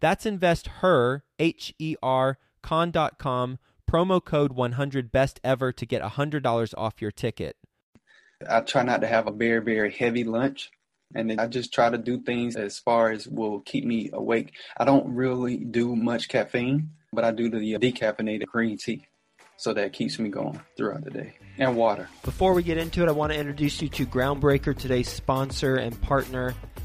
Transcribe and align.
That's 0.00 0.26
investher, 0.26 1.24
H 1.38 1.74
E 1.78 1.96
R, 2.02 2.38
con.com 2.62 3.58
promo 3.90 4.24
code 4.24 4.52
100 4.52 5.10
best 5.10 5.40
ever 5.42 5.72
to 5.72 5.84
get 5.84 6.00
$100 6.00 6.74
off 6.78 7.02
your 7.02 7.10
ticket. 7.10 7.56
I 8.48 8.60
try 8.60 8.84
not 8.84 9.00
to 9.00 9.06
have 9.06 9.26
a 9.26 9.32
very, 9.32 9.60
very 9.60 9.90
heavy 9.90 10.24
lunch. 10.24 10.70
And 11.12 11.40
I 11.40 11.48
just 11.48 11.74
try 11.74 11.90
to 11.90 11.98
do 11.98 12.20
things 12.20 12.54
as 12.54 12.78
far 12.78 13.10
as 13.10 13.26
will 13.26 13.60
keep 13.60 13.84
me 13.84 14.10
awake. 14.12 14.52
I 14.76 14.84
don't 14.84 15.12
really 15.12 15.56
do 15.56 15.96
much 15.96 16.28
caffeine, 16.28 16.90
but 17.12 17.24
I 17.24 17.32
do 17.32 17.50
the 17.50 17.74
uh, 17.74 17.78
decaffeinated 17.80 18.46
green 18.46 18.78
tea. 18.78 19.06
So 19.56 19.74
that 19.74 19.92
keeps 19.92 20.20
me 20.20 20.28
going 20.28 20.60
throughout 20.76 21.04
the 21.04 21.10
day. 21.10 21.34
And 21.58 21.76
water. 21.76 22.08
Before 22.22 22.54
we 22.54 22.62
get 22.62 22.78
into 22.78 23.02
it, 23.02 23.08
I 23.08 23.12
want 23.12 23.32
to 23.32 23.38
introduce 23.38 23.82
you 23.82 23.88
to 23.88 24.06
Groundbreaker, 24.06 24.74
today's 24.74 25.08
sponsor 25.08 25.76
and 25.76 26.00
partner. 26.00 26.54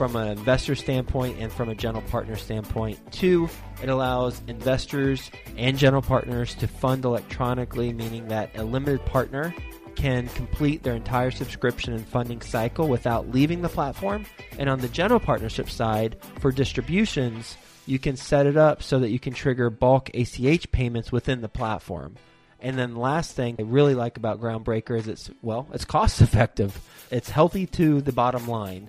from 0.00 0.16
an 0.16 0.28
investor 0.28 0.74
standpoint 0.74 1.36
and 1.38 1.52
from 1.52 1.68
a 1.68 1.74
general 1.74 2.00
partner 2.04 2.34
standpoint. 2.34 2.98
Two, 3.12 3.50
it 3.82 3.90
allows 3.90 4.40
investors 4.48 5.30
and 5.58 5.76
general 5.76 6.00
partners 6.00 6.54
to 6.54 6.66
fund 6.66 7.04
electronically, 7.04 7.92
meaning 7.92 8.26
that 8.28 8.48
a 8.56 8.64
limited 8.64 9.04
partner 9.04 9.54
can 9.96 10.26
complete 10.28 10.82
their 10.82 10.94
entire 10.94 11.30
subscription 11.30 11.92
and 11.92 12.08
funding 12.08 12.40
cycle 12.40 12.88
without 12.88 13.28
leaving 13.28 13.60
the 13.60 13.68
platform. 13.68 14.24
And 14.58 14.70
on 14.70 14.80
the 14.80 14.88
general 14.88 15.20
partnership 15.20 15.68
side, 15.68 16.16
for 16.38 16.50
distributions, 16.50 17.58
you 17.84 17.98
can 17.98 18.16
set 18.16 18.46
it 18.46 18.56
up 18.56 18.82
so 18.82 19.00
that 19.00 19.10
you 19.10 19.18
can 19.18 19.34
trigger 19.34 19.68
bulk 19.68 20.08
ACH 20.14 20.72
payments 20.72 21.12
within 21.12 21.42
the 21.42 21.48
platform. 21.50 22.16
And 22.58 22.78
then 22.78 22.94
the 22.94 23.00
last 23.00 23.36
thing 23.36 23.56
I 23.58 23.64
really 23.64 23.94
like 23.94 24.16
about 24.16 24.40
Groundbreaker 24.40 24.96
is 24.96 25.08
it's 25.08 25.30
well, 25.42 25.68
it's 25.74 25.84
cost 25.84 26.22
effective. 26.22 26.80
It's 27.10 27.28
healthy 27.28 27.66
to 27.66 28.00
the 28.00 28.12
bottom 28.12 28.48
line. 28.48 28.88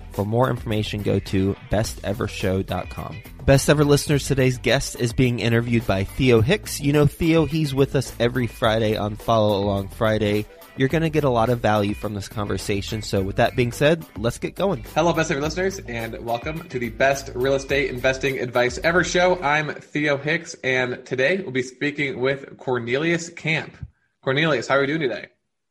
For 0.11 0.25
more 0.25 0.49
information, 0.49 1.01
go 1.03 1.19
to 1.19 1.55
bestevershow.com. 1.69 3.17
Best 3.45 3.69
ever 3.69 3.83
listeners, 3.83 4.27
today's 4.27 4.57
guest 4.57 4.99
is 4.99 5.13
being 5.13 5.39
interviewed 5.39 5.87
by 5.87 6.03
Theo 6.03 6.41
Hicks. 6.41 6.79
You 6.79 6.93
know 6.93 7.07
Theo, 7.07 7.45
he's 7.45 7.73
with 7.73 7.95
us 7.95 8.13
every 8.19 8.47
Friday 8.47 8.97
on 8.97 9.15
Follow 9.15 9.57
Along 9.63 9.87
Friday. 9.87 10.45
You're 10.77 10.89
going 10.89 11.03
to 11.03 11.09
get 11.09 11.23
a 11.23 11.29
lot 11.29 11.49
of 11.49 11.59
value 11.59 11.93
from 11.93 12.13
this 12.13 12.29
conversation. 12.29 13.01
So, 13.01 13.21
with 13.21 13.35
that 13.37 13.55
being 13.55 13.71
said, 13.71 14.05
let's 14.17 14.37
get 14.37 14.55
going. 14.55 14.85
Hello, 14.95 15.11
best 15.11 15.31
ever 15.31 15.41
listeners, 15.41 15.79
and 15.79 16.17
welcome 16.25 16.67
to 16.69 16.79
the 16.79 16.89
Best 16.89 17.29
Real 17.35 17.55
Estate 17.55 17.89
Investing 17.89 18.39
Advice 18.39 18.79
Ever 18.83 19.03
show. 19.03 19.41
I'm 19.41 19.73
Theo 19.73 20.17
Hicks, 20.17 20.55
and 20.63 21.05
today 21.05 21.41
we'll 21.41 21.51
be 21.51 21.63
speaking 21.63 22.19
with 22.19 22.57
Cornelius 22.57 23.29
Camp. 23.29 23.75
Cornelius, 24.23 24.67
how 24.67 24.75
are 24.75 24.81
you 24.81 24.87
doing 24.87 25.01
today? 25.01 25.27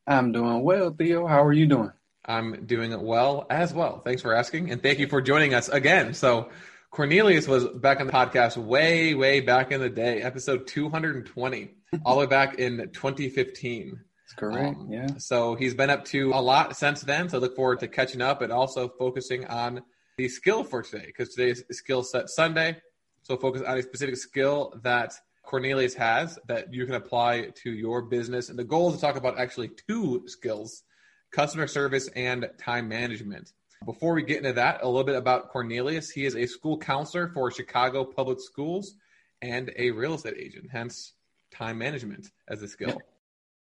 I'm 0.06 0.32
doing 0.32 0.62
well, 0.62 0.90
Theo. 0.90 1.26
How 1.26 1.44
are 1.44 1.52
you 1.52 1.66
doing? 1.66 1.92
I'm 2.24 2.66
doing 2.66 2.92
it 2.92 3.00
well 3.00 3.46
as 3.50 3.72
well. 3.72 4.00
Thanks 4.04 4.22
for 4.22 4.34
asking, 4.34 4.70
and 4.70 4.82
thank 4.82 4.98
you 4.98 5.06
for 5.06 5.20
joining 5.20 5.54
us 5.54 5.68
again. 5.68 6.14
So, 6.14 6.50
Cornelius 6.90 7.46
was 7.46 7.66
back 7.68 8.00
on 8.00 8.06
the 8.06 8.12
podcast 8.12 8.56
way, 8.56 9.14
way 9.14 9.40
back 9.40 9.70
in 9.70 9.80
the 9.80 9.88
day, 9.88 10.22
episode 10.22 10.66
220, 10.66 11.70
all 12.04 12.14
the 12.14 12.20
way 12.20 12.26
back 12.26 12.58
in 12.58 12.90
2015. 12.92 14.00
That's 14.30 14.34
correct. 14.34 14.76
Um, 14.76 14.88
yeah. 14.90 15.06
So 15.18 15.54
he's 15.54 15.74
been 15.74 15.90
up 15.90 16.04
to 16.06 16.32
a 16.32 16.40
lot 16.40 16.76
since 16.76 17.02
then. 17.02 17.28
So 17.28 17.38
I 17.38 17.40
look 17.40 17.56
forward 17.56 17.80
to 17.80 17.88
catching 17.88 18.20
up 18.20 18.42
and 18.42 18.52
also 18.52 18.88
focusing 18.88 19.46
on 19.46 19.82
the 20.18 20.28
skill 20.28 20.64
for 20.64 20.82
today 20.82 21.06
because 21.06 21.34
today 21.34 21.50
is 21.50 21.64
Skill 21.70 22.02
Set 22.02 22.28
Sunday. 22.28 22.76
So 23.22 23.36
focus 23.36 23.62
on 23.62 23.78
a 23.78 23.82
specific 23.82 24.16
skill 24.16 24.78
that 24.82 25.14
Cornelius 25.44 25.94
has 25.94 26.38
that 26.46 26.72
you 26.72 26.86
can 26.86 26.94
apply 26.94 27.50
to 27.62 27.70
your 27.70 28.02
business. 28.02 28.48
And 28.50 28.58
the 28.58 28.64
goal 28.64 28.90
is 28.90 28.96
to 28.96 29.00
talk 29.00 29.16
about 29.16 29.38
actually 29.38 29.70
two 29.88 30.22
skills 30.26 30.82
customer 31.30 31.66
service 31.66 32.08
and 32.08 32.50
time 32.58 32.88
management. 32.88 33.52
Before 33.84 34.14
we 34.14 34.22
get 34.22 34.38
into 34.38 34.54
that, 34.54 34.82
a 34.82 34.86
little 34.86 35.04
bit 35.04 35.16
about 35.16 35.48
Cornelius. 35.48 36.10
He 36.10 36.26
is 36.26 36.36
a 36.36 36.46
school 36.46 36.76
counselor 36.76 37.28
for 37.28 37.50
Chicago 37.50 38.04
Public 38.04 38.40
Schools 38.40 38.94
and 39.40 39.72
a 39.76 39.90
real 39.90 40.14
estate 40.14 40.36
agent, 40.38 40.68
hence 40.70 41.14
time 41.50 41.78
management 41.78 42.28
as 42.48 42.62
a 42.62 42.68
skill. 42.68 43.00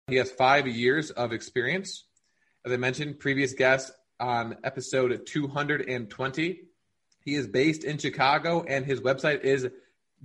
He 0.07 0.17
has 0.17 0.31
five 0.31 0.67
years 0.67 1.11
of 1.11 1.33
experience. 1.33 2.05
As 2.65 2.73
I 2.73 2.79
mentioned, 2.79 3.19
previous 3.19 3.53
guest 3.53 3.93
on 4.19 4.57
episode 4.65 5.27
220. 5.27 6.61
He 7.21 7.35
is 7.35 7.47
based 7.47 7.85
in 7.85 7.99
Chicago 7.99 8.65
and 8.67 8.87
his 8.87 9.01
website 9.01 9.43
is 9.43 9.69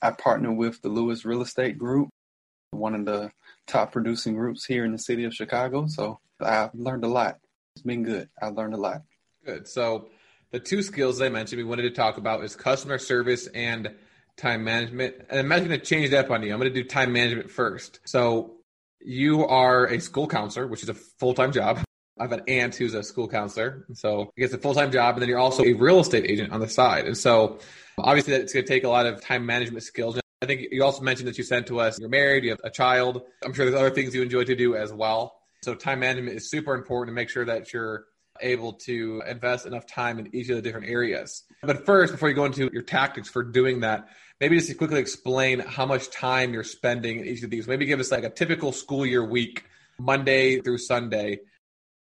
I 0.03 0.11
partner 0.13 0.53
with 0.53 0.81
the 0.83 0.89
Lewis 0.89 1.25
Real 1.25 1.43
Estate 1.43 1.79
Group, 1.79 2.09
one 2.71 2.95
of 2.95 3.05
the 3.05 3.31
top 3.67 3.93
producing 3.93 4.35
groups 4.35 4.65
here 4.65 4.85
in 4.85 4.93
the 4.93 4.99
city 4.99 5.25
of 5.25 5.35
Chicago. 5.35 5.87
So 5.89 6.21
I've 6.41 6.75
learned 6.75 7.05
a 7.05 7.09
lot. 7.09 7.39
It's 7.75 7.83
been 7.83 8.03
good. 8.03 8.29
I've 8.41 8.55
learned 8.55 8.75
a 8.75 8.79
lot. 8.79 9.03
Good. 9.45 9.69
So 9.69 10.09
the 10.51 10.61
two 10.61 10.83
skills 10.83 11.21
I 11.21 11.29
mentioned 11.29 11.59
we 11.59 11.65
wanted 11.65 11.83
to 11.83 11.91
talk 11.91 12.17
about 12.19 12.43
is 12.45 12.57
customer 12.57 12.99
service 12.99 13.47
and 13.49 13.95
time 14.37 14.65
management. 14.65 15.17
And 15.31 15.41
I'm 15.41 15.49
going 15.49 15.69
to 15.71 15.79
change 15.79 16.11
that 16.11 16.27
up 16.27 16.31
on 16.31 16.43
you. 16.43 16.53
I'm 16.53 16.61
going 16.61 16.73
to 16.73 16.83
do 16.83 16.89
time 16.89 17.13
management 17.13 17.51
first. 17.51 18.01
So 18.05 18.58
you 19.01 19.47
are 19.47 19.87
a 19.87 20.01
school 20.01 20.27
counselor, 20.27 20.67
which 20.67 20.83
is 20.83 20.89
a 20.89 20.95
full 20.95 21.35
time 21.35 21.53
job. 21.53 21.81
I 22.19 22.25
have 22.25 22.33
an 22.33 22.43
aunt 22.49 22.75
who's 22.75 22.95
a 22.95 23.03
school 23.03 23.29
counselor. 23.29 23.87
So 23.95 24.33
I 24.37 24.41
guess 24.41 24.53
a 24.53 24.59
full 24.59 24.75
time 24.75 24.91
job. 24.91 25.15
And 25.15 25.23
then 25.23 25.29
you're 25.29 25.39
also 25.39 25.65
a 25.65 25.73
real 25.73 26.01
estate 26.01 26.25
agent 26.29 26.53
on 26.53 26.61
the 26.61 26.69
side. 26.69 27.07
And 27.07 27.17
so 27.17 27.59
obviously 27.97 28.37
that's 28.37 28.53
going 28.53 28.65
to 28.65 28.69
take 28.69 28.85
a 28.85 28.89
lot 28.89 29.07
of 29.07 29.21
time 29.21 29.47
management 29.47 29.85
skills. 29.85 30.19
I 30.43 30.47
think 30.47 30.67
you 30.71 30.85
also 30.85 31.03
mentioned 31.03 31.29
that 31.29 31.39
you 31.39 31.45
sent 31.45 31.67
to 31.69 31.81
us 31.81 31.99
you're 31.99 32.09
married, 32.09 32.45
you 32.45 32.51
have 32.51 32.61
a 32.65 32.71
child. 32.71 33.23
I'm 33.45 33.53
sure 33.53 33.65
there's 33.65 33.79
other 33.79 33.91
things 33.91 34.15
you 34.15 34.23
enjoy 34.23 34.45
to 34.45 34.55
do 34.55 34.77
as 34.77 34.93
well. 34.93 35.41
So 35.63 35.75
time 35.75 36.01
management 36.01 36.37
is 36.37 36.51
super 36.51 36.75
important 36.75 37.15
to 37.15 37.21
make 37.21 37.29
sure 37.29 37.45
that 37.45 37.73
you're 37.73 38.07
able 38.41 38.73
to 38.73 39.23
invest 39.27 39.67
enough 39.67 39.87
time 39.87 40.19
in 40.19 40.35
each 40.35 40.49
of 40.49 40.57
the 40.57 40.63
different 40.63 40.89
areas. 40.89 41.45
But 41.63 41.85
first, 41.85 42.13
before 42.13 42.29
you 42.29 42.37
go 42.37 42.45
into 42.45 42.71
your 42.73 42.83
tactics 42.83 43.29
for 43.29 43.43
doing 43.43 43.81
that, 43.81 44.09
maybe 44.41 44.59
just 44.59 44.77
quickly 44.79 45.01
explain 45.01 45.61
how 45.61 45.87
much 45.87 46.11
time 46.11 46.53
you're 46.53 46.65
spending 46.65 47.21
in 47.21 47.27
each 47.27 47.43
of 47.43 47.51
these. 47.51 47.67
Maybe 47.67 47.87
give 47.87 48.01
us 48.01 48.11
like 48.11 48.25
a 48.25 48.31
typical 48.31 48.73
school 48.73 49.05
year 49.05 49.25
week, 49.25 49.65
Monday 49.99 50.61
through 50.61 50.79
Sunday. 50.79 51.41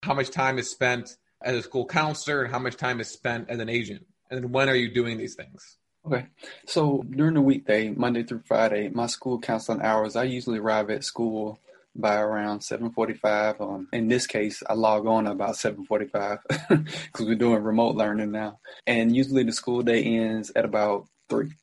How 0.02 0.14
much 0.14 0.32
time 0.32 0.58
is 0.58 0.70
spent 0.70 1.16
as 1.42 1.56
a 1.56 1.62
school 1.62 1.86
counselor 1.86 2.44
and 2.44 2.52
how 2.52 2.60
much 2.60 2.78
time 2.78 3.00
is 3.00 3.08
spent 3.08 3.50
as 3.50 3.60
an 3.60 3.70
agent? 3.70 4.06
And 4.30 4.44
then 4.44 4.52
when 4.52 4.70
are 4.70 4.76
you 4.76 4.94
doing 4.94 5.18
these 5.18 5.36
things? 5.36 5.78
Okay. 6.06 6.26
So 6.66 7.06
during 7.10 7.36
the 7.36 7.42
weekday, 7.42 7.90
Monday 7.90 8.24
through 8.24 8.42
Friday, 8.46 8.90
my 8.90 9.08
school 9.08 9.40
counseling 9.40 9.82
hours, 9.82 10.16
I 10.16 10.24
usually 10.24 10.60
arrive 10.60 10.90
at 10.90 11.06
school 11.06 11.60
by 11.96 12.18
around 12.18 12.60
7:45. 12.60 13.62
Um, 13.62 13.88
in 13.94 14.08
this 14.08 14.28
case, 14.28 14.62
I 14.68 14.74
log 14.74 15.06
on 15.06 15.28
about 15.28 15.56
7:45 15.56 16.40
because 16.70 16.96
we're 17.26 17.36
doing 17.36 17.64
remote 17.64 17.96
learning 17.96 18.32
now. 18.32 18.60
And 18.86 19.16
usually 19.16 19.44
the 19.44 19.54
school 19.54 19.82
day 19.82 20.04
ends 20.04 20.52
at 20.56 20.66
about 20.66 21.08
three. 21.30 21.54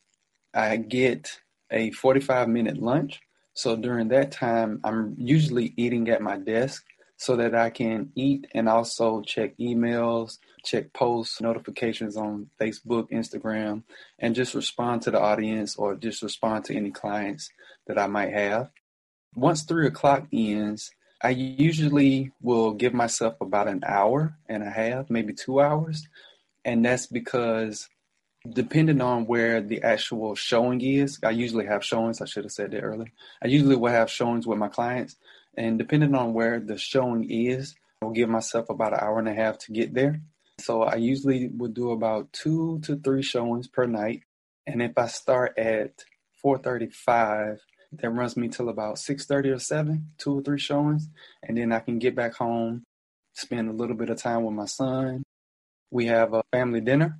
I 0.55 0.77
get 0.77 1.41
a 1.71 1.91
45 1.93 2.49
minute 2.49 2.79
lunch. 2.79 3.21
So 3.55 3.77
during 3.77 4.09
that 4.09 4.33
time, 4.33 4.81
I'm 4.85 5.15
usually 5.19 5.75
eating 5.77 6.09
at 6.09 6.23
my 6.23 6.37
desk 6.37 6.85
so 7.17 7.37
that 7.37 7.55
I 7.55 7.69
can 7.69 8.11
eat 8.15 8.47
and 8.55 8.69
also 8.69 9.21
check 9.21 9.57
emails, 9.59 10.39
check 10.65 10.93
posts, 10.95 11.41
notifications 11.41 12.17
on 12.17 12.49
Facebook, 12.59 13.11
Instagram, 13.11 13.83
and 14.19 14.35
just 14.35 14.55
respond 14.55 15.03
to 15.03 15.11
the 15.11 15.21
audience 15.21 15.77
or 15.77 15.97
just 15.97 16.23
respond 16.23 16.65
to 16.65 16.75
any 16.75 16.91
clients 16.91 17.51
that 17.87 17.99
I 17.99 18.07
might 18.07 18.33
have. 18.33 18.71
Once 19.35 19.63
three 19.65 19.87
o'clock 19.87 20.27
ends, 20.33 20.91
I 21.23 21.31
usually 21.31 22.33
will 22.41 22.73
give 22.73 22.95
myself 22.95 23.35
about 23.43 23.69
an 23.69 23.83
hour 23.87 24.39
and 24.49 24.63
a 24.63 24.71
half, 24.71 25.11
maybe 25.11 25.35
two 25.35 25.61
hours. 25.61 26.09
And 26.65 26.85
that's 26.85 27.07
because 27.07 27.89
depending 28.49 29.01
on 29.01 29.27
where 29.27 29.61
the 29.61 29.83
actual 29.83 30.35
showing 30.35 30.81
is, 30.81 31.19
I 31.23 31.31
usually 31.31 31.67
have 31.67 31.85
showings. 31.85 32.21
I 32.21 32.25
should 32.25 32.45
have 32.45 32.53
said 32.53 32.71
that 32.71 32.83
earlier. 32.83 33.13
I 33.43 33.49
usually 33.49 33.77
will 33.77 33.93
have 33.93 34.11
showings 34.11 34.47
with 34.47 34.59
my 34.59 34.69
clients. 34.69 35.17
And 35.57 35.79
depending 35.79 36.15
on 36.15 36.33
where 36.33 36.61
the 36.61 36.79
showing 36.79 37.31
is, 37.31 37.75
I'll 38.03 38.11
give 38.11 38.29
myself 38.31 38.71
about 38.71 38.95
an 38.95 39.01
hour 39.01 39.19
and 39.19 39.29
a 39.29 39.35
half 39.35 39.59
to 39.59 39.73
get 39.73 39.93
there. 39.93 40.23
So 40.59 40.83
I 40.83 40.97
usually 40.97 41.49
would 41.49 41.75
do 41.75 41.91
about 41.91 42.33
two 42.33 42.81
to 42.85 42.97
three 42.97 43.23
showings 43.23 43.69
per 43.69 43.87
night. 43.87 44.23
And 44.67 44.83
if 44.83 44.93
I 44.97 45.07
start 45.07 45.59
at 45.59 46.05
435, 46.43 47.61
that 47.93 48.11
runs 48.11 48.37
me 48.37 48.49
till 48.49 48.69
about 48.69 48.97
6.30 48.97 49.55
or 49.55 49.59
7, 49.59 50.07
two 50.17 50.39
or 50.39 50.43
three 50.43 50.59
showings. 50.59 51.09
And 51.43 51.59
then 51.59 51.73
I 51.73 51.81
can 51.81 51.99
get 51.99 52.15
back 52.15 52.35
home, 52.35 52.85
spend 53.35 53.69
a 53.69 53.73
little 53.73 53.97
bit 53.97 54.11
of 54.11 54.19
time 54.19 54.45
with 54.45 54.55
my 54.55 54.67
son. 54.67 55.25
We 55.91 56.07
have 56.07 56.33
a 56.33 56.43
family 56.53 56.81
dinner, 56.81 57.19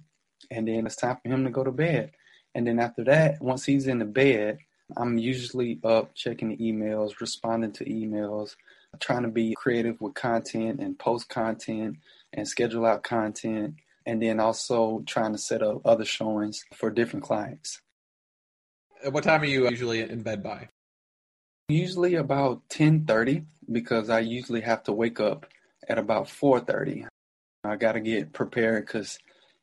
and 0.51 0.67
then 0.67 0.87
it's 0.87 0.97
time 0.97 1.19
for 1.23 1.29
him 1.29 1.45
to 1.45 1.51
go 1.51 1.65
to 1.65 1.73
bed. 1.73 2.13
And 2.55 2.67
then 2.67 2.79
after 2.79 3.05
that, 3.05 3.41
once 3.41 3.65
he's 3.65 3.87
in 3.87 3.99
the 3.99 4.05
bed, 4.05 4.59
I'm 4.97 5.19
usually 5.19 5.79
up 5.85 6.15
checking 6.15 6.49
the 6.49 6.57
emails, 6.57 7.21
responding 7.21 7.73
to 7.73 7.85
emails, 7.85 8.57
trying 8.99 9.23
to 9.23 9.29
be 9.29 9.55
creative 9.55 10.01
with 10.01 10.15
content 10.15 10.81
and 10.81 10.99
post 10.99 11.29
content 11.29 11.99
and 12.33 12.49
schedule 12.49 12.87
out 12.87 13.05
content, 13.05 13.75
and 14.07 14.21
then 14.21 14.41
also 14.41 15.03
trying 15.07 15.33
to 15.33 15.39
set 15.39 15.63
up 15.63 15.83
other 15.85 16.05
showings 16.05 16.65
for 16.75 16.91
different 16.91 17.25
clients. 17.25 17.81
What 19.09 19.25
time 19.25 19.43
are 19.43 19.47
you 19.47 19.69
usually 19.69 20.01
in 20.01 20.23
bed 20.23 20.43
by? 20.43 20.69
Usually 21.69 22.17
about 22.17 22.69
10:30 22.69 23.45
because 23.71 24.11
I 24.11 24.21
usually 24.21 24.63
have 24.63 24.83
to 24.85 24.93
wake 24.93 25.21
up 25.21 25.47
at 25.89 25.99
about 25.99 26.29
4:30. 26.29 27.07
I 27.63 27.77
got 27.77 27.93
to 27.93 28.01
get 28.01 28.33
prepared 28.33 28.87
because 28.87 29.19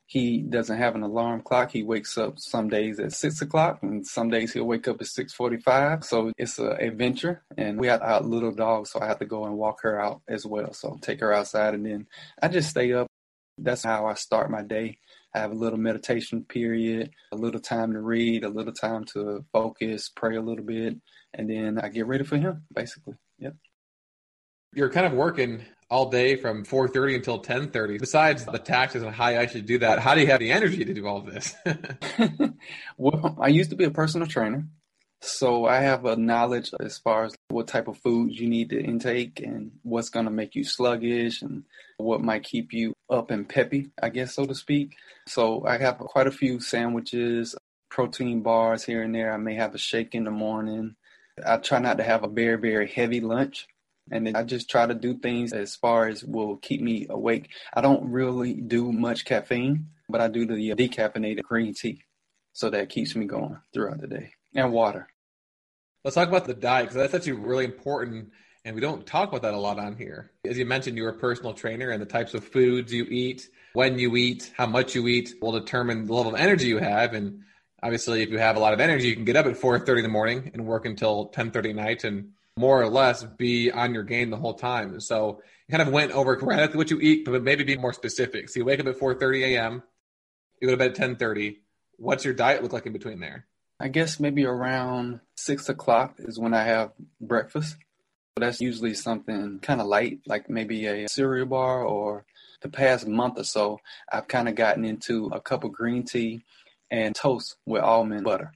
he 0.10 0.42
doesn't 0.42 0.78
have 0.78 0.96
an 0.96 1.04
alarm 1.04 1.42
clock. 1.42 1.70
He 1.70 1.84
wakes 1.84 2.18
up 2.18 2.40
some 2.40 2.70
days 2.70 2.98
at 2.98 3.12
six 3.12 3.42
o'clock, 3.42 3.80
and 3.84 4.08
some 4.08 4.30
days 4.30 4.54
he'll 4.54 4.64
wake 4.64 4.88
up 4.88 5.02
at 5.02 5.08
six 5.08 5.34
forty-five. 5.34 6.06
So 6.06 6.32
it's 6.38 6.58
an 6.60 6.72
adventure, 6.80 7.44
and 7.58 7.78
we 7.78 7.88
have 7.88 8.02
our 8.02 8.22
little 8.22 8.54
dog, 8.54 8.88
so 8.88 9.02
I 9.02 9.08
have 9.08 9.20
to 9.20 9.26
go 9.26 9.44
and 9.44 9.58
walk 9.58 9.82
her 9.82 10.00
out 10.00 10.22
as 10.28 10.46
well. 10.46 10.74
So 10.74 10.98
take 11.02 11.20
her 11.20 11.34
outside, 11.34 11.74
and 11.74 11.86
then 11.86 12.08
I 12.42 12.48
just 12.48 12.70
stay 12.70 12.94
up. 12.94 13.08
That's 13.58 13.84
how 13.84 14.06
I 14.06 14.14
start 14.14 14.50
my 14.50 14.62
day. 14.62 14.98
I 15.36 15.40
have 15.40 15.52
a 15.52 15.56
little 15.56 15.78
meditation 15.78 16.46
period, 16.46 17.12
a 17.32 17.36
little 17.36 17.60
time 17.60 17.92
to 17.94 18.00
read, 18.00 18.44
a 18.44 18.50
little 18.50 18.74
time 18.74 19.04
to 19.14 19.44
focus, 19.52 20.10
pray 20.16 20.38
a 20.38 20.42
little 20.42 20.64
bit, 20.64 20.96
and 21.34 21.50
then 21.50 21.80
I 21.80 21.90
get 21.90 22.08
ready 22.08 22.24
for 22.24 22.38
him. 22.38 22.64
Basically, 22.74 23.16
yep. 23.40 23.56
You're 24.74 24.90
kind 24.90 25.06
of 25.06 25.14
working 25.14 25.66
all 25.89 26.10
day 26.10 26.36
from 26.36 26.65
4.30 26.65 27.15
until 27.15 27.41
10.30 27.41 28.00
besides 28.00 28.46
the 28.46 28.60
taxes 28.60 29.03
and 29.03 29.13
how 29.13 29.25
I 29.25 29.46
should 29.46 29.65
do 29.65 29.79
that 29.79 30.00
how 30.00 30.15
do 30.15 30.22
you 30.22 30.27
have 30.27 30.39
the 30.39 30.51
energy 30.51 30.84
to 30.84 30.94
do 30.94 31.08
all 31.08 31.22
this? 31.22 31.56
Well 32.98 33.38
i 33.39 33.48
used 33.48 33.70
to 33.70 33.75
be 33.75 33.86
a 33.86 33.91
personal 33.91 34.27
trainer 34.27 34.65
so 35.22 35.65
i 35.65 35.79
have 35.79 36.06
a 36.06 36.15
knowledge 36.15 36.72
as 36.79 36.98
far 36.98 37.25
as 37.25 37.36
what 37.50 37.67
type 37.67 37.88
of 37.88 37.98
foods 37.98 38.39
you 38.39 38.48
need 38.48 38.70
to 38.70 38.79
intake 38.79 39.39
and 39.39 39.72
what's 39.84 40.10
going 40.10 40.25
to 40.25 40.32
make 40.32 40.56
you 40.56 40.63
sluggish 40.63 41.41
and 41.41 41.63
what 41.98 42.22
might 42.22 42.44
keep 42.44 42.74
you 42.74 42.94
up 43.10 43.32
and 43.32 43.48
peppy 43.48 43.89
i 44.01 44.10
guess 44.10 44.36
so 44.36 44.46
to 44.46 44.56
speak. 44.56 44.96
So 45.27 45.65
i 45.65 45.77
have 45.77 45.98
quite 45.98 46.27
a 46.27 46.32
few 46.32 46.60
sandwiches 46.60 47.56
protein 47.89 48.41
bars 48.41 48.84
here 48.84 49.01
and 49.01 49.13
there. 49.15 49.34
I 49.34 49.38
may 49.38 49.56
have 49.56 49.74
a 49.74 49.77
shake 49.77 50.13
in 50.13 50.25
the 50.25 50.32
morning. 50.32 50.96
I 51.46 51.58
try 51.58 51.79
not 51.79 51.98
to 51.98 52.03
have 52.03 52.24
a 52.24 52.27
very 52.27 52.58
very 52.58 52.88
heavy 52.88 53.22
lunch 53.22 53.67
and 54.12 54.26
then 54.26 54.36
I 54.36 54.44
just 54.44 54.70
try 54.70 54.86
to 54.86 54.94
do 54.94 55.18
things 55.18 55.54
as 55.54 55.76
far 55.76 56.08
as 56.08 56.24
will 56.24 56.58
keep 56.58 56.82
me 56.82 57.08
awake. 57.10 57.50
I 57.74 57.82
don't 57.82 58.10
really 58.12 58.54
do 58.54 58.92
much 58.92 59.26
caffeine, 59.26 59.88
but 60.10 60.22
I 60.22 60.28
do 60.28 60.46
the 60.46 60.72
uh, 60.72 60.76
decaffeinated 60.76 61.44
green 61.44 61.74
tea. 61.74 62.04
So 62.54 62.70
that 62.70 62.90
keeps 62.90 63.16
me 63.16 63.26
going 63.26 63.60
throughout 63.74 64.02
the 64.02 64.08
day 64.08 64.32
and 64.56 64.72
water. 64.72 65.08
Let's 66.04 66.16
talk 66.16 66.28
about 66.28 66.46
the 66.46 66.54
diet 66.54 66.86
because 66.86 66.96
that's 66.96 67.14
actually 67.14 67.34
really 67.34 67.66
important. 67.66 68.32
And 68.66 68.76
we 68.76 68.82
don't 68.82 69.06
talk 69.06 69.30
about 69.30 69.44
that 69.44 69.54
a 69.54 69.60
lot 69.60 69.80
on 69.80 69.96
here. 69.96 70.32
As 70.46 70.58
you 70.58 70.66
mentioned, 70.66 70.98
you're 70.98 71.10
a 71.10 71.18
personal 71.18 71.54
trainer, 71.54 71.92
and 71.92 72.02
the 72.02 72.06
types 72.06 72.34
of 72.34 72.44
foods 72.44 72.92
you 72.92 73.06
eat, 73.06 73.48
when 73.74 73.98
you 73.98 74.16
eat, 74.16 74.52
how 74.58 74.66
much 74.66 74.96
you 74.96 75.08
eat 75.08 75.36
will 75.42 75.54
determine 75.54 76.06
the 76.06 76.14
level 76.14 76.34
of 76.34 76.40
energy 76.40 76.68
you 76.68 76.80
have. 76.80 77.14
And 77.14 77.44
Obviously, 77.84 78.24
if 78.24 78.30
you 78.30 78.40
have 78.40 78.56
a 78.56 78.60
lot 78.60 78.74
of 78.74 78.80
energy, 78.80 79.08
you 79.08 79.16
can 79.16 79.26
get 79.26 79.36
up 79.36 79.46
at 79.46 79.56
4:30 79.56 80.00
in 80.00 80.04
the 80.04 80.10
morning 80.10 80.50
and 80.54 80.66
work 80.66 80.86
until 80.86 81.28
10:30 81.28 81.70
at 81.70 81.76
night, 81.76 82.04
and 82.04 82.34
more 82.58 82.82
or 82.82 82.90
less 82.90 83.24
be 83.24 83.72
on 83.72 83.94
your 83.94 84.04
game 84.04 84.30
the 84.30 84.38
whole 84.38 84.56
time. 84.56 85.00
So 85.00 85.42
you 85.68 85.78
kind 85.78 85.88
of 85.88 85.94
went 85.94 86.12
over 86.12 86.34
exactly 86.42 86.78
what 86.78 86.90
you 86.90 87.00
eat, 87.00 87.26
but 87.26 87.44
maybe 87.44 87.64
be 87.64 87.78
more 87.78 87.94
specific. 87.94 88.50
So 88.50 88.60
you 88.60 88.66
wake 88.66 88.80
up 88.80 88.88
at 88.88 89.00
4:30 89.00 89.44
a.m., 89.44 89.84
you 90.62 90.68
go 90.68 90.74
to 90.74 90.78
bed 90.78 90.92
at 90.92 91.18
10:30. 91.20 91.58
What's 91.98 92.26
your 92.26 92.34
diet 92.34 92.64
look 92.64 92.74
like 92.74 92.86
in 92.86 92.94
between 92.94 93.20
there? 93.20 93.46
I 93.80 93.90
guess 93.90 94.20
maybe 94.20 94.46
around 94.46 95.20
six 95.36 95.70
o'clock 95.70 96.16
is 96.18 96.40
when 96.40 96.54
I 96.54 96.64
have 96.64 96.92
breakfast. 97.22 97.78
That's 98.36 98.62
usually 98.62 98.94
something 98.94 99.60
kind 99.60 99.82
of 99.82 99.88
light, 99.88 100.20
like 100.26 100.50
maybe 100.50 100.86
a 100.86 101.08
cereal 101.08 101.46
bar. 101.46 101.84
Or 101.84 102.26
the 102.62 102.70
past 102.70 103.08
month 103.08 103.38
or 103.38 103.44
so, 103.44 103.80
I've 104.12 104.28
kind 104.28 104.50
of 104.50 104.56
gotten 104.56 104.84
into 104.86 105.28
a 105.28 105.40
cup 105.40 105.64
of 105.64 105.74
green 105.74 106.04
tea 106.04 106.44
and 106.90 107.16
toast 107.16 107.56
with 107.66 107.84
almond 107.84 108.24
butter. 108.24 108.52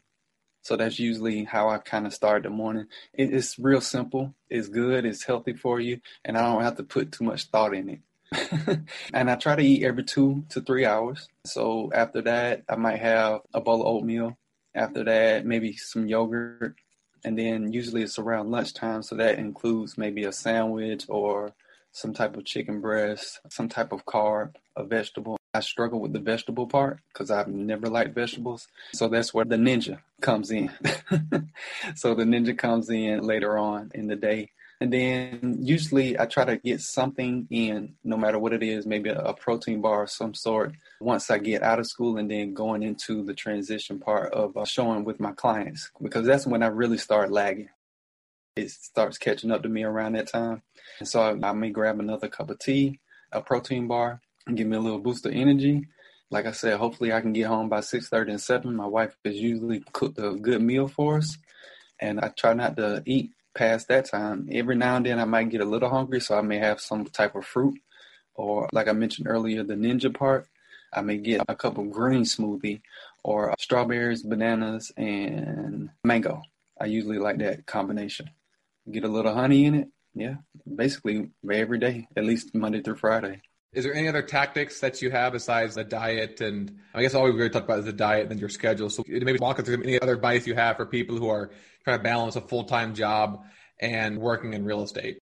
So 0.61 0.75
that's 0.75 0.99
usually 0.99 1.43
how 1.43 1.69
I 1.69 1.79
kind 1.79 2.05
of 2.05 2.13
start 2.13 2.43
the 2.43 2.49
morning. 2.49 2.85
It's 3.13 3.57
real 3.57 3.81
simple. 3.81 4.35
It's 4.49 4.67
good. 4.67 5.05
It's 5.05 5.23
healthy 5.23 5.53
for 5.53 5.79
you, 5.79 6.01
and 6.23 6.37
I 6.37 6.41
don't 6.41 6.63
have 6.63 6.77
to 6.77 6.83
put 6.83 7.11
too 7.11 7.23
much 7.23 7.45
thought 7.45 7.73
in 7.73 7.89
it. 7.89 7.99
and 9.13 9.29
I 9.29 9.35
try 9.35 9.55
to 9.55 9.63
eat 9.63 9.83
every 9.83 10.03
two 10.03 10.45
to 10.49 10.61
three 10.61 10.85
hours. 10.85 11.27
So 11.45 11.91
after 11.93 12.21
that, 12.21 12.63
I 12.69 12.75
might 12.75 12.99
have 12.99 13.41
a 13.53 13.59
bowl 13.59 13.81
of 13.81 13.87
oatmeal. 13.87 14.37
After 14.73 15.03
that, 15.03 15.45
maybe 15.45 15.75
some 15.75 16.07
yogurt. 16.07 16.75
And 17.25 17.37
then 17.37 17.73
usually 17.73 18.03
it's 18.03 18.17
around 18.17 18.51
lunchtime. 18.51 19.03
So 19.03 19.15
that 19.15 19.37
includes 19.37 19.97
maybe 19.97 20.23
a 20.23 20.31
sandwich 20.31 21.05
or 21.09 21.53
some 21.91 22.13
type 22.13 22.37
of 22.37 22.45
chicken 22.45 22.79
breast, 22.79 23.41
some 23.49 23.67
type 23.67 23.91
of 23.91 24.05
carb, 24.05 24.55
a 24.77 24.85
vegetable. 24.85 25.37
I 25.53 25.59
struggle 25.59 25.99
with 25.99 26.13
the 26.13 26.19
vegetable 26.19 26.67
part 26.67 26.99
because 27.11 27.29
I've 27.29 27.47
never 27.47 27.87
liked 27.87 28.15
vegetables. 28.15 28.67
So 28.93 29.09
that's 29.09 29.33
where 29.33 29.45
the 29.45 29.57
ninja 29.57 29.99
comes 30.21 30.49
in. 30.49 30.71
so 31.95 32.15
the 32.15 32.23
ninja 32.23 32.57
comes 32.57 32.89
in 32.89 33.21
later 33.23 33.57
on 33.57 33.91
in 33.93 34.07
the 34.07 34.15
day. 34.15 34.51
And 34.79 34.91
then 34.91 35.57
usually 35.59 36.19
I 36.19 36.25
try 36.25 36.45
to 36.45 36.57
get 36.57 36.81
something 36.81 37.47
in, 37.51 37.95
no 38.03 38.17
matter 38.17 38.39
what 38.39 38.53
it 38.53 38.63
is, 38.63 38.87
maybe 38.87 39.09
a, 39.09 39.33
protein 39.33 39.79
bar 39.79 40.03
of 40.03 40.09
some 40.09 40.33
sort, 40.33 40.73
once 40.99 41.29
I 41.29 41.37
get 41.37 41.61
out 41.61 41.77
of 41.77 41.85
school 41.85 42.17
and 42.17 42.31
then 42.31 42.55
going 42.55 42.81
into 42.81 43.23
the 43.23 43.35
transition 43.35 43.99
part 43.99 44.33
of 44.33 44.57
uh, 44.57 44.65
showing 44.65 45.03
with 45.03 45.19
my 45.19 45.33
clients, 45.33 45.91
because 46.01 46.25
that's 46.25 46.47
when 46.47 46.63
I 46.63 46.67
really 46.67 46.97
start 46.97 47.31
lagging. 47.31 47.69
It 48.55 48.71
starts 48.71 49.19
catching 49.19 49.51
up 49.51 49.61
to 49.63 49.69
me 49.69 49.83
around 49.83 50.13
that 50.13 50.29
time. 50.29 50.63
And 50.97 51.07
so 51.07 51.21
I, 51.21 51.49
I 51.49 51.51
may 51.51 51.69
grab 51.69 51.99
another 51.99 52.27
cup 52.27 52.49
of 52.49 52.57
tea, 52.57 52.99
a 53.31 53.39
protein 53.39 53.87
bar, 53.87 54.21
give 54.53 54.67
me 54.67 54.77
a 54.77 54.79
little 54.79 54.99
boost 54.99 55.25
of 55.25 55.33
energy. 55.33 55.87
Like 56.29 56.45
I 56.45 56.51
said, 56.51 56.77
hopefully 56.77 57.11
I 57.11 57.21
can 57.21 57.33
get 57.33 57.47
home 57.47 57.69
by 57.69 57.79
6.30 57.79 58.29
and 58.29 58.41
7. 58.41 58.75
My 58.75 58.85
wife 58.85 59.15
has 59.25 59.35
usually 59.35 59.83
cooked 59.91 60.17
a 60.19 60.31
good 60.31 60.61
meal 60.61 60.87
for 60.87 61.17
us. 61.17 61.37
And 61.99 62.19
I 62.19 62.29
try 62.29 62.53
not 62.53 62.77
to 62.77 63.03
eat 63.05 63.31
past 63.53 63.89
that 63.89 64.05
time. 64.05 64.47
Every 64.51 64.75
now 64.75 64.95
and 64.95 65.05
then 65.05 65.19
I 65.19 65.25
might 65.25 65.49
get 65.49 65.61
a 65.61 65.65
little 65.65 65.89
hungry, 65.89 66.21
so 66.21 66.37
I 66.37 66.41
may 66.41 66.57
have 66.57 66.79
some 66.79 67.05
type 67.05 67.35
of 67.35 67.45
fruit. 67.45 67.77
Or 68.33 68.69
like 68.71 68.87
I 68.87 68.93
mentioned 68.93 69.27
earlier, 69.27 69.63
the 69.63 69.75
ninja 69.75 70.13
part, 70.13 70.47
I 70.93 71.01
may 71.01 71.17
get 71.17 71.41
a 71.47 71.55
cup 71.55 71.77
of 71.77 71.91
green 71.91 72.23
smoothie 72.23 72.81
or 73.23 73.53
strawberries, 73.59 74.23
bananas, 74.23 74.91
and 74.97 75.89
mango. 76.03 76.41
I 76.79 76.85
usually 76.85 77.19
like 77.19 77.37
that 77.39 77.65
combination. 77.65 78.29
Get 78.89 79.03
a 79.03 79.09
little 79.09 79.33
honey 79.33 79.65
in 79.65 79.75
it. 79.75 79.87
Yeah, 80.13 80.35
basically 80.75 81.29
every 81.49 81.77
day, 81.77 82.07
at 82.17 82.25
least 82.25 82.53
Monday 82.53 82.81
through 82.81 82.97
Friday. 82.97 83.41
Is 83.73 83.85
there 83.85 83.93
any 83.93 84.09
other 84.09 84.21
tactics 84.21 84.81
that 84.81 85.01
you 85.01 85.11
have 85.11 85.31
besides 85.31 85.75
the 85.75 85.85
diet? 85.85 86.41
And 86.41 86.77
I 86.93 87.01
guess 87.01 87.15
all 87.15 87.23
we 87.23 87.31
really 87.31 87.49
talked 87.49 87.65
about 87.65 87.79
is 87.79 87.85
the 87.85 87.93
diet 87.93 88.29
and 88.29 88.37
your 88.37 88.49
schedule. 88.49 88.89
So 88.89 89.03
maybe 89.07 89.39
walk 89.39 89.59
us 89.59 89.65
through 89.65 89.81
any 89.81 89.99
other 90.01 90.13
advice 90.13 90.45
you 90.45 90.55
have 90.55 90.75
for 90.75 90.85
people 90.85 91.17
who 91.17 91.29
are 91.29 91.51
trying 91.85 91.97
to 91.97 92.03
balance 92.03 92.35
a 92.35 92.41
full 92.41 92.65
time 92.65 92.93
job 92.93 93.45
and 93.79 94.19
working 94.19 94.53
in 94.53 94.65
real 94.65 94.83
estate. 94.83 95.19